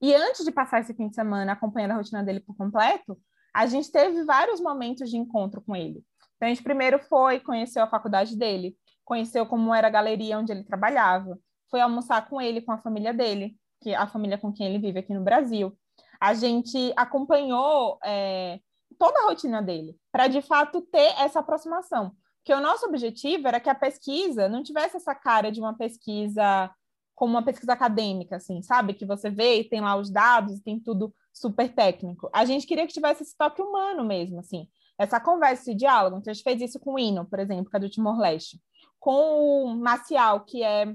E 0.00 0.14
antes 0.14 0.44
de 0.44 0.52
passar 0.52 0.80
esse 0.80 0.94
fim 0.94 1.08
de 1.08 1.14
semana 1.16 1.52
acompanhando 1.52 1.92
a 1.92 1.96
rotina 1.96 2.22
dele 2.22 2.38
por 2.38 2.56
completo, 2.56 3.20
a 3.54 3.66
gente 3.66 3.90
teve 3.92 4.24
vários 4.24 4.60
momentos 4.60 5.08
de 5.08 5.16
encontro 5.16 5.62
com 5.62 5.76
ele. 5.76 6.04
Então, 6.36 6.46
a 6.46 6.48
gente 6.48 6.62
primeiro 6.62 6.98
foi, 6.98 7.38
conheceu 7.38 7.84
a 7.84 7.86
faculdade 7.86 8.36
dele, 8.36 8.76
conheceu 9.04 9.46
como 9.46 9.72
era 9.72 9.86
a 9.86 9.90
galeria 9.90 10.38
onde 10.38 10.50
ele 10.50 10.64
trabalhava, 10.64 11.38
foi 11.70 11.80
almoçar 11.80 12.28
com 12.28 12.40
ele, 12.40 12.60
com 12.60 12.72
a 12.72 12.78
família 12.78 13.14
dele, 13.14 13.56
que 13.80 13.94
a 13.94 14.06
família 14.06 14.36
com 14.36 14.52
quem 14.52 14.66
ele 14.66 14.78
vive 14.78 14.98
aqui 14.98 15.14
no 15.14 15.22
Brasil. 15.22 15.76
A 16.20 16.34
gente 16.34 16.92
acompanhou 16.96 17.98
é, 18.04 18.58
toda 18.98 19.20
a 19.20 19.26
rotina 19.26 19.62
dele, 19.62 19.96
para 20.10 20.26
de 20.26 20.42
fato 20.42 20.80
ter 20.80 21.14
essa 21.18 21.40
aproximação. 21.40 22.12
Que 22.44 22.52
o 22.52 22.60
nosso 22.60 22.86
objetivo 22.86 23.48
era 23.48 23.60
que 23.60 23.70
a 23.70 23.74
pesquisa 23.74 24.48
não 24.48 24.62
tivesse 24.62 24.96
essa 24.96 25.14
cara 25.14 25.50
de 25.50 25.60
uma 25.60 25.76
pesquisa 25.76 26.70
como 27.14 27.32
uma 27.32 27.44
pesquisa 27.44 27.72
acadêmica, 27.72 28.36
assim, 28.36 28.60
sabe? 28.62 28.94
Que 28.94 29.06
você 29.06 29.30
vê 29.30 29.60
e 29.60 29.68
tem 29.68 29.80
lá 29.80 29.96
os 29.96 30.10
dados, 30.10 30.60
tem 30.60 30.80
tudo 30.80 31.14
super 31.32 31.72
técnico. 31.72 32.28
A 32.32 32.44
gente 32.44 32.66
queria 32.66 32.86
que 32.86 32.92
tivesse 32.92 33.22
esse 33.22 33.36
toque 33.36 33.62
humano 33.62 34.04
mesmo, 34.04 34.40
assim, 34.40 34.68
essa 34.98 35.20
conversa, 35.20 35.62
esse 35.62 35.74
diálogo. 35.74 36.18
Então, 36.18 36.30
a 36.30 36.34
gente 36.34 36.42
fez 36.42 36.60
isso 36.60 36.80
com 36.80 36.94
o 36.94 36.98
Hino, 36.98 37.24
por 37.24 37.38
exemplo, 37.38 37.70
que 37.70 37.76
é 37.76 37.80
do 37.80 37.88
Timor-Leste. 37.88 38.60
Com 38.98 39.64
o 39.64 39.76
Maciel, 39.76 40.40
que 40.40 40.62
é 40.62 40.94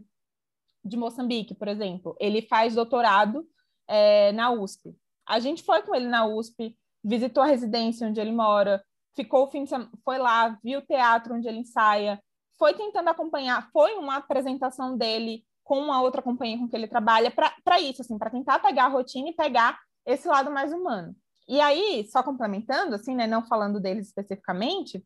de 0.84 0.97
Moçambique, 0.97 1.53
por 1.53 1.67
exemplo. 1.67 2.15
Ele 2.19 2.41
faz 2.41 2.75
doutorado 2.75 3.45
é, 3.88 4.32
na 4.32 4.51
USP. 4.51 4.95
A 5.27 5.39
gente 5.39 5.63
foi 5.63 5.82
com 5.84 5.93
ele 5.93 6.08
na 6.08 6.25
USP, 6.25 6.77
visitou 7.03 7.43
a 7.43 7.47
residência 7.47 8.08
onde 8.08 8.19
ele 8.19 8.32
mora, 8.32 8.84
ficou 9.15 9.43
o 9.43 9.51
fim 9.51 9.63
de 9.63 9.69
semana, 9.69 9.91
foi 10.03 10.17
lá, 10.17 10.58
viu 10.63 10.79
o 10.79 10.86
teatro 10.86 11.36
onde 11.36 11.47
ele 11.47 11.60
ensaia, 11.60 12.21
foi 12.58 12.73
tentando 12.73 13.10
acompanhar, 13.10 13.69
foi 13.71 13.95
uma 13.95 14.17
apresentação 14.17 14.97
dele 14.97 15.45
com 15.69 15.77
uma 15.77 16.01
outra 16.01 16.19
companhia 16.19 16.58
com 16.58 16.67
que 16.67 16.75
ele 16.75 16.88
trabalha 16.88 17.29
para 17.29 17.79
isso, 17.79 18.01
assim, 18.01 18.17
para 18.17 18.32
tentar 18.32 18.58
pegar 18.58 18.86
a 18.86 18.88
rotina 18.88 19.29
e 19.29 19.36
pegar 19.36 19.79
esse 20.03 20.27
lado 20.27 20.49
mais 20.49 20.73
humano. 20.73 21.15
E 21.47 21.62
aí, 21.62 22.10
só 22.12 22.23
complementando, 22.23 22.95
assim, 22.95 23.13
né, 23.13 23.27
não 23.27 23.45
falando 23.45 23.79
deles 23.79 24.08
especificamente, 24.08 25.05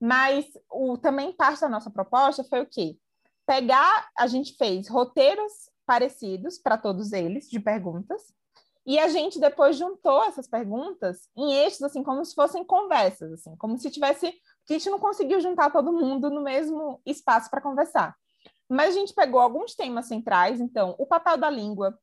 mas 0.00 0.46
o 0.70 0.96
também 0.96 1.32
parte 1.32 1.62
da 1.62 1.68
nossa 1.68 1.90
proposta 1.90 2.44
foi 2.44 2.60
o 2.60 2.66
quê? 2.66 2.96
Pegar, 3.44 4.08
a 4.16 4.28
gente 4.28 4.56
fez 4.56 4.86
roteiros 4.86 5.52
parecidos 5.84 6.58
para 6.58 6.78
todos 6.78 7.12
eles 7.12 7.50
de 7.50 7.58
perguntas, 7.58 8.22
e 8.86 9.00
a 9.00 9.08
gente 9.08 9.40
depois 9.40 9.76
juntou 9.76 10.22
essas 10.22 10.46
perguntas 10.46 11.28
em 11.36 11.54
eixos, 11.54 11.82
assim, 11.82 12.04
como 12.04 12.24
se 12.24 12.36
fossem 12.36 12.62
conversas, 12.62 13.32
assim, 13.32 13.56
como 13.56 13.76
se 13.78 13.90
tivesse. 13.90 14.28
A 14.28 14.72
gente 14.72 14.88
não 14.88 15.00
conseguiu 15.00 15.40
juntar 15.40 15.72
todo 15.72 15.92
mundo 15.92 16.30
no 16.30 16.40
mesmo 16.40 17.00
espaço 17.04 17.50
para 17.50 17.60
conversar. 17.60 18.14
Mas 18.68 18.94
a 18.94 18.98
gente 18.98 19.14
pegou 19.14 19.40
alguns 19.40 19.74
temas 19.74 20.06
centrais, 20.06 20.60
então, 20.60 20.94
o 20.98 21.06
papel 21.06 21.36
da 21.36 21.50
língua, 21.50 21.98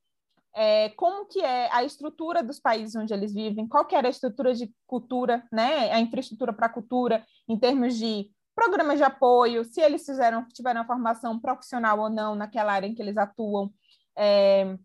é, 0.56 0.89
como 0.89 1.26
que 1.26 1.39
é 1.39 1.71
a 1.71 1.84
estrutura 1.84 2.43
dos 2.43 2.60
países 2.60 2.95
onde 2.95 3.13
eles 3.13 3.34
vivem, 3.34 3.67
qual 3.67 3.86
que 3.86 3.95
era 3.95 4.08
a 4.08 4.12
estrutura 4.12 4.54
de 4.54 4.71
cultura, 4.86 5.43
né, 5.52 5.91
a 5.91 6.00
infraestrutura 6.00 6.54
para 6.54 6.67
a 6.67 6.74
cultura, 6.74 7.26
em 7.47 7.58
termos 7.58 7.97
de 7.97 8.30
programas 8.54 8.97
de 8.97 9.04
apoio, 9.04 9.63
se 9.63 9.82
eles 9.82 10.06
fizeram, 10.06 10.45
tiveram 10.50 10.86
formação 10.86 11.39
profissional 11.39 12.00
ou 12.00 12.10
não 12.10 12.36
naquela 12.36 12.74
área 12.74 12.88
em 12.88 12.93
que 12.93 13.02
eles 13.02 13.17
atuam, 13.17 13.71
é, 14.17 14.78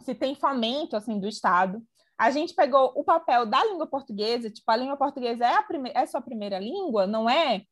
se 0.00 0.14
tem 0.14 0.34
fomento, 0.34 0.96
assim, 0.96 1.20
do 1.20 1.28
Estado. 1.28 1.82
A 2.16 2.30
gente 2.30 2.54
pegou 2.54 2.92
o 2.96 3.04
papel 3.04 3.46
da 3.46 3.62
língua 3.64 3.86
portuguesa, 3.86 4.50
tipo, 4.50 4.68
a 4.70 4.76
língua 4.76 4.96
portuguesa 4.96 5.44
é 5.44 5.54
a, 5.54 5.62
prime 5.62 5.90
é 5.94 6.00
a 6.00 6.06
sua 6.06 6.20
primeira 6.20 6.58
língua, 6.58 7.06
não 7.06 7.28
é 7.28 7.62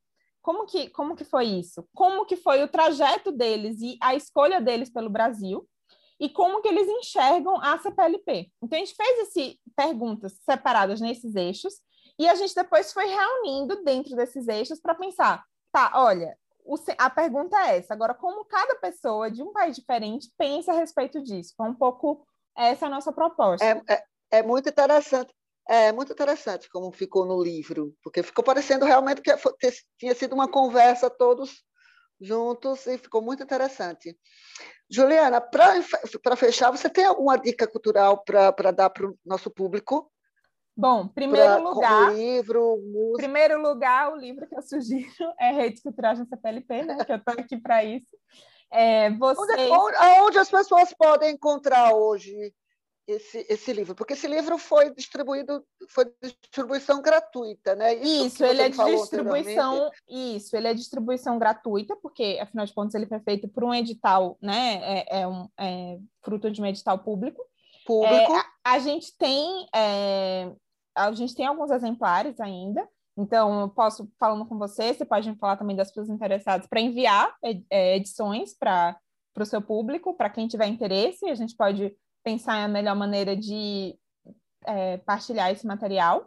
como 0.46 0.64
que, 0.64 0.88
como 0.90 1.16
que 1.16 1.24
foi 1.24 1.46
isso? 1.46 1.84
Como 1.92 2.24
que 2.24 2.36
foi 2.36 2.62
o 2.62 2.68
trajeto 2.68 3.32
deles 3.32 3.80
e 3.80 3.98
a 4.00 4.14
escolha 4.14 4.60
deles 4.60 4.88
pelo 4.88 5.10
Brasil? 5.10 5.68
E 6.20 6.28
como 6.28 6.62
que 6.62 6.68
eles 6.68 6.86
enxergam 6.86 7.60
a 7.60 7.76
CPLP? 7.80 8.52
Então, 8.62 8.76
a 8.76 8.84
gente 8.84 8.94
fez 8.94 9.18
esse, 9.26 9.58
perguntas 9.74 10.38
separadas 10.48 11.00
nesses 11.00 11.34
eixos 11.34 11.74
e 12.16 12.28
a 12.28 12.36
gente 12.36 12.54
depois 12.54 12.92
foi 12.92 13.06
reunindo 13.06 13.82
dentro 13.82 14.14
desses 14.14 14.46
eixos 14.46 14.78
para 14.78 14.94
pensar, 14.94 15.42
tá, 15.72 15.90
olha, 15.96 16.38
a 16.96 17.10
pergunta 17.10 17.56
é 17.66 17.78
essa. 17.78 17.92
Agora, 17.92 18.14
como 18.14 18.44
cada 18.44 18.76
pessoa 18.76 19.28
de 19.28 19.42
um 19.42 19.52
país 19.52 19.74
diferente 19.74 20.30
pensa 20.38 20.70
a 20.70 20.76
respeito 20.76 21.20
disso? 21.20 21.54
Foi 21.56 21.68
um 21.68 21.74
pouco 21.74 22.24
essa 22.56 22.86
a 22.86 22.90
nossa 22.90 23.12
proposta. 23.12 23.66
É, 23.66 23.82
é, 23.88 24.04
é 24.30 24.42
muito 24.44 24.68
interessante. 24.68 25.34
É 25.68 25.90
muito 25.92 26.12
interessante 26.12 26.68
como 26.70 26.92
ficou 26.92 27.26
no 27.26 27.42
livro, 27.42 27.92
porque 28.02 28.22
ficou 28.22 28.44
parecendo 28.44 28.84
realmente 28.84 29.20
que 29.20 29.32
tinha 29.98 30.14
sido 30.14 30.32
uma 30.34 30.48
conversa 30.48 31.10
todos 31.10 31.64
juntos 32.20 32.86
e 32.86 32.96
ficou 32.98 33.20
muito 33.20 33.42
interessante. 33.42 34.16
Juliana, 34.88 35.40
para 35.40 36.36
fechar, 36.36 36.70
você 36.70 36.88
tem 36.88 37.04
alguma 37.04 37.36
dica 37.36 37.66
cultural 37.66 38.22
para 38.24 38.70
dar 38.70 38.90
para 38.90 39.08
o 39.08 39.18
nosso 39.24 39.50
público? 39.50 40.10
Bom, 40.76 41.08
primeiro 41.08 41.54
pra, 41.54 41.56
lugar, 41.56 42.14
livro, 42.14 42.76
música. 42.84 43.16
primeiro 43.16 43.62
lugar, 43.62 44.12
o 44.12 44.16
livro 44.16 44.46
que 44.46 44.54
eu 44.54 44.62
sugiro 44.62 45.08
é 45.40 45.50
Redes 45.50 45.82
Culturais 45.82 46.18
na 46.18 46.26
CPLP, 46.26 46.82
né? 46.82 47.04
Que 47.04 47.12
eu 47.12 47.16
estou 47.16 47.34
aqui 47.34 47.56
para 47.56 47.82
isso. 47.82 48.14
É, 48.70 49.10
vocês... 49.10 49.70
onde, 49.70 49.96
onde, 50.22 50.38
as 50.38 50.50
pessoas 50.50 50.92
podem 50.92 51.34
encontrar 51.34 51.94
hoje 51.94 52.52
esse, 53.06 53.46
esse 53.48 53.72
livro? 53.72 53.94
Porque 53.94 54.14
esse 54.14 54.26
livro 54.26 54.58
foi 54.58 54.92
distribuído, 54.92 55.64
foi 55.88 56.12
distribuição 56.22 57.00
gratuita, 57.00 57.74
né? 57.74 57.94
Isso, 57.94 58.26
isso 58.26 58.44
ele 58.44 58.62
é 58.62 58.68
distribuição, 58.68 59.90
isso, 60.08 60.56
ele 60.56 60.68
é 60.68 60.74
distribuição 60.74 61.38
gratuita, 61.38 61.96
porque 61.96 62.38
afinal 62.40 62.66
de 62.66 62.74
contas 62.74 62.94
ele 62.94 63.06
foi 63.06 63.20
feito 63.20 63.48
por 63.48 63.64
um 63.64 63.72
edital, 63.72 64.36
né? 64.42 64.80
É, 64.82 65.20
é 65.20 65.28
um 65.28 65.48
é 65.58 65.98
fruto 66.22 66.50
de 66.50 66.60
um 66.60 66.66
edital 66.66 66.98
público. 66.98 67.42
Público. 67.86 68.32
É, 68.32 68.44
a, 68.64 68.72
a, 68.72 68.78
gente 68.80 69.16
tem 69.16 69.68
é, 69.74 70.50
a 70.94 71.12
gente 71.12 71.34
tem 71.34 71.46
alguns 71.46 71.70
exemplares 71.70 72.40
ainda. 72.40 72.86
Então, 73.18 73.60
eu 73.60 73.68
posso 73.70 74.10
falando 74.18 74.44
com 74.44 74.58
você, 74.58 74.92
você 74.92 75.04
pode 75.04 75.30
me 75.30 75.36
falar 75.36 75.56
também 75.56 75.74
das 75.74 75.88
pessoas 75.88 76.10
interessadas 76.10 76.66
para 76.66 76.80
enviar 76.80 77.34
é, 77.70 77.96
edições 77.96 78.54
para 78.54 78.98
o 79.38 79.44
seu 79.44 79.62
público, 79.62 80.14
para 80.14 80.28
quem 80.28 80.46
tiver 80.46 80.66
interesse, 80.66 81.24
a 81.26 81.34
gente 81.34 81.56
pode 81.56 81.96
pensar 82.26 82.64
a 82.64 82.66
melhor 82.66 82.96
maneira 82.96 83.36
de 83.36 83.96
é, 84.64 84.96
partilhar 84.98 85.52
esse 85.52 85.64
material. 85.64 86.26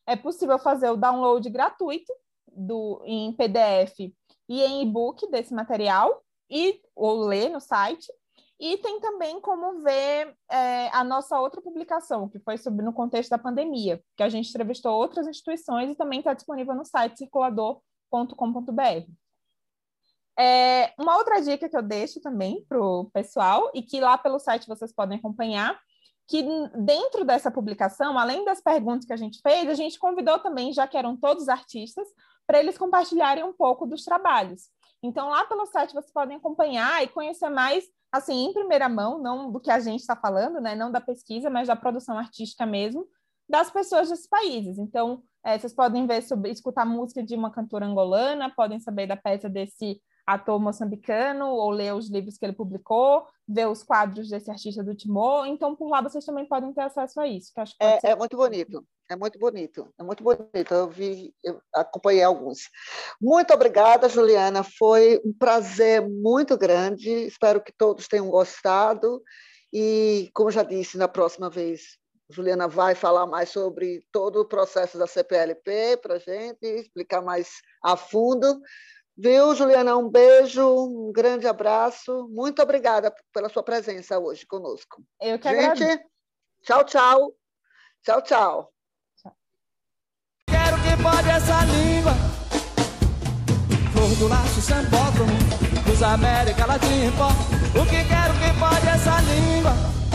é 0.06 0.16
possível 0.16 0.58
fazer 0.58 0.88
o 0.88 0.96
download 0.96 1.50
gratuito 1.50 2.10
do, 2.46 3.02
em 3.04 3.30
PDF 3.34 4.10
e 4.48 4.62
em 4.62 4.80
e-book 4.82 5.30
desse 5.30 5.52
material 5.52 6.24
e 6.48 6.80
ou 6.94 7.26
ler 7.26 7.50
no 7.50 7.60
site 7.60 8.10
e 8.58 8.78
tem 8.78 9.00
também 9.00 9.40
como 9.40 9.82
ver 9.82 10.34
é, 10.50 10.88
a 10.88 11.04
nossa 11.04 11.38
outra 11.38 11.60
publicação, 11.60 12.28
que 12.28 12.38
foi 12.38 12.56
sobre 12.56 12.84
no 12.84 12.92
contexto 12.92 13.30
da 13.30 13.38
pandemia, 13.38 14.02
que 14.16 14.22
a 14.22 14.28
gente 14.28 14.48
entrevistou 14.48 14.94
outras 14.94 15.26
instituições 15.26 15.90
e 15.90 15.94
também 15.94 16.20
está 16.20 16.32
disponível 16.32 16.74
no 16.74 16.84
site 16.84 17.18
circulador.com.br. 17.18 19.10
É, 20.38 20.92
uma 20.98 21.16
outra 21.16 21.40
dica 21.40 21.68
que 21.68 21.76
eu 21.76 21.82
deixo 21.82 22.20
também 22.20 22.64
para 22.68 22.80
o 22.80 23.10
pessoal, 23.10 23.70
e 23.74 23.82
que 23.82 24.00
lá 24.00 24.16
pelo 24.16 24.38
site 24.38 24.68
vocês 24.68 24.92
podem 24.92 25.18
acompanhar, 25.18 25.78
que 26.28 26.42
dentro 26.74 27.24
dessa 27.24 27.50
publicação, 27.50 28.18
além 28.18 28.44
das 28.44 28.60
perguntas 28.60 29.06
que 29.06 29.12
a 29.12 29.16
gente 29.16 29.40
fez, 29.40 29.68
a 29.68 29.74
gente 29.74 29.98
convidou 29.98 30.38
também, 30.38 30.72
já 30.72 30.86
que 30.86 30.96
eram 30.96 31.16
todos 31.16 31.48
artistas, 31.48 32.08
para 32.46 32.58
eles 32.58 32.78
compartilharem 32.78 33.44
um 33.44 33.52
pouco 33.52 33.86
dos 33.86 34.04
trabalhos. 34.04 34.68
Então, 35.02 35.28
lá 35.28 35.44
pelo 35.44 35.66
site 35.66 35.92
vocês 35.92 36.12
podem 36.12 36.36
acompanhar 36.36 37.02
e 37.02 37.08
conhecer 37.08 37.48
mais 37.48 37.84
assim, 38.10 38.46
em 38.46 38.52
primeira 38.52 38.88
mão, 38.88 39.18
não 39.18 39.50
do 39.50 39.60
que 39.60 39.70
a 39.70 39.78
gente 39.78 40.00
está 40.00 40.16
falando, 40.16 40.60
né? 40.60 40.74
Não 40.74 40.90
da 40.90 41.00
pesquisa, 41.00 41.50
mas 41.50 41.68
da 41.68 41.76
produção 41.76 42.18
artística 42.18 42.64
mesmo, 42.64 43.06
das 43.48 43.70
pessoas 43.70 44.08
desses 44.08 44.26
países. 44.26 44.78
Então, 44.78 45.22
é, 45.44 45.58
vocês 45.58 45.74
podem 45.74 46.06
ver 46.06 46.22
sobre 46.22 46.50
escutar 46.50 46.84
música 46.84 47.22
de 47.22 47.34
uma 47.34 47.50
cantora 47.50 47.86
angolana, 47.86 48.52
podem 48.54 48.80
saber 48.80 49.06
da 49.06 49.16
peça 49.16 49.48
desse 49.48 50.00
ator 50.26 50.58
moçambicano, 50.58 51.46
ou 51.46 51.70
ler 51.70 51.94
os 51.94 52.10
livros 52.10 52.36
que 52.36 52.44
ele 52.44 52.52
publicou, 52.52 53.26
ver 53.46 53.68
os 53.68 53.82
quadros 53.82 54.28
desse 54.28 54.50
artista 54.50 54.82
do 54.82 54.94
Timor. 54.94 55.46
Então, 55.46 55.76
por 55.76 55.88
lá 55.88 56.02
vocês 56.02 56.24
também 56.24 56.46
podem 56.46 56.72
ter 56.72 56.80
acesso 56.80 57.20
a 57.20 57.28
isso. 57.28 57.52
Que 57.54 57.60
acho 57.60 57.76
que 57.78 57.84
é, 57.84 58.00
é 58.02 58.16
muito 58.16 58.36
bonito. 58.36 58.84
É 59.08 59.14
muito 59.14 59.38
bonito, 59.38 59.88
é 59.96 60.02
muito 60.02 60.24
bonito. 60.24 60.74
Eu 60.74 60.88
vi, 60.88 61.32
eu 61.44 61.62
acompanhei 61.72 62.24
alguns. 62.24 62.68
Muito 63.20 63.54
obrigada, 63.54 64.08
Juliana. 64.08 64.64
Foi 64.64 65.20
um 65.24 65.32
prazer 65.32 66.02
muito 66.02 66.58
grande. 66.58 67.08
Espero 67.08 67.60
que 67.60 67.72
todos 67.72 68.08
tenham 68.08 68.28
gostado. 68.28 69.22
E, 69.72 70.28
como 70.34 70.50
já 70.50 70.64
disse, 70.64 70.98
na 70.98 71.06
próxima 71.06 71.48
vez, 71.48 71.98
Juliana 72.28 72.66
vai 72.66 72.96
falar 72.96 73.26
mais 73.26 73.50
sobre 73.50 74.04
todo 74.10 74.40
o 74.40 74.48
processo 74.48 74.98
da 74.98 75.06
CPLP 75.06 75.98
para 76.02 76.14
a 76.14 76.18
gente, 76.18 76.64
explicar 76.64 77.22
mais 77.22 77.48
a 77.84 77.96
fundo. 77.96 78.60
Viu, 79.18 79.54
Juliana? 79.54 79.96
Um 79.96 80.10
beijo, 80.10 80.62
um 80.68 81.10
grande 81.10 81.46
abraço. 81.46 82.28
Muito 82.30 82.60
obrigada 82.60 83.14
pela 83.32 83.48
sua 83.48 83.62
presença 83.62 84.18
hoje 84.18 84.44
conosco. 84.46 85.02
Eu 85.20 85.38
que 85.38 85.48
Gente, 85.48 85.64
agradeço. 85.64 86.04
tchau, 86.62 86.84
tchau. 86.84 87.32
Tchau, 88.02 88.22
tchau. 88.22 88.72
Quero 90.46 90.76
que 90.82 91.02
pode 91.02 91.30
essa 91.30 91.64
língua. 91.64 92.12
Flor 93.92 94.14
do 94.18 94.28
laço, 94.28 94.60
sambódromo, 94.60 95.32
dos 95.86 96.02
América 96.02 96.66
Latina. 96.66 97.10
O 97.74 97.84
que 97.88 98.04
quero 98.04 98.34
que 98.34 98.60
pode 98.60 98.86
essa 98.86 99.20
língua. 99.22 100.05